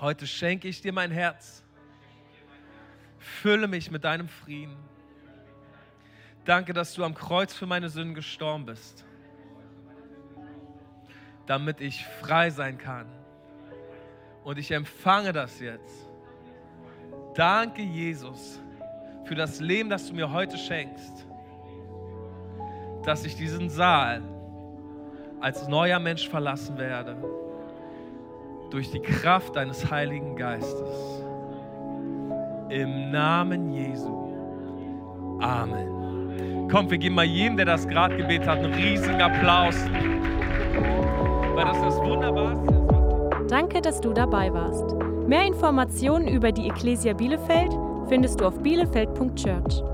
heute 0.00 0.26
schenke 0.26 0.66
ich 0.66 0.80
dir 0.80 0.92
mein 0.92 1.12
Herz. 1.12 1.62
Fülle 3.20 3.68
mich 3.68 3.92
mit 3.92 4.02
deinem 4.02 4.26
Frieden. 4.26 4.76
Danke, 6.44 6.72
dass 6.72 6.92
du 6.92 7.04
am 7.04 7.14
Kreuz 7.14 7.54
für 7.54 7.66
meine 7.66 7.88
Sünden 7.88 8.16
gestorben 8.16 8.66
bist, 8.66 9.04
damit 11.46 11.80
ich 11.80 12.04
frei 12.04 12.50
sein 12.50 12.78
kann 12.78 13.06
und 14.44 14.58
ich 14.58 14.70
empfange 14.70 15.32
das 15.32 15.58
jetzt. 15.58 16.08
Danke, 17.34 17.82
Jesus, 17.82 18.60
für 19.24 19.34
das 19.34 19.60
Leben, 19.60 19.90
das 19.90 20.06
du 20.06 20.14
mir 20.14 20.30
heute 20.30 20.56
schenkst, 20.56 21.26
dass 23.04 23.24
ich 23.24 23.34
diesen 23.36 23.68
Saal 23.68 24.22
als 25.40 25.66
neuer 25.66 25.98
Mensch 25.98 26.28
verlassen 26.28 26.78
werde 26.78 27.16
durch 28.70 28.90
die 28.90 29.00
Kraft 29.00 29.56
deines 29.56 29.90
Heiligen 29.90 30.36
Geistes. 30.36 31.22
Im 32.70 33.10
Namen 33.10 33.72
Jesu. 33.72 35.38
Amen. 35.40 36.68
Komm, 36.70 36.90
wir 36.90 36.98
geben 36.98 37.14
mal 37.14 37.24
jedem, 37.24 37.56
der 37.56 37.66
das 37.66 37.86
gerade 37.86 38.16
gebetet 38.16 38.48
hat, 38.48 38.58
einen 38.58 38.72
riesigen 38.72 39.20
Applaus. 39.20 39.76
Weil 41.54 41.64
das 41.66 41.80
das 41.80 41.96
Wunderbarste. 41.98 42.73
Danke, 43.54 43.80
dass 43.80 44.00
du 44.00 44.12
dabei 44.12 44.52
warst. 44.52 44.96
Mehr 45.28 45.46
Informationen 45.46 46.26
über 46.26 46.50
die 46.50 46.66
Ecclesia 46.66 47.12
Bielefeld 47.12 47.70
findest 48.08 48.40
du 48.40 48.46
auf 48.46 48.58
bielefeld.church. 48.58 49.93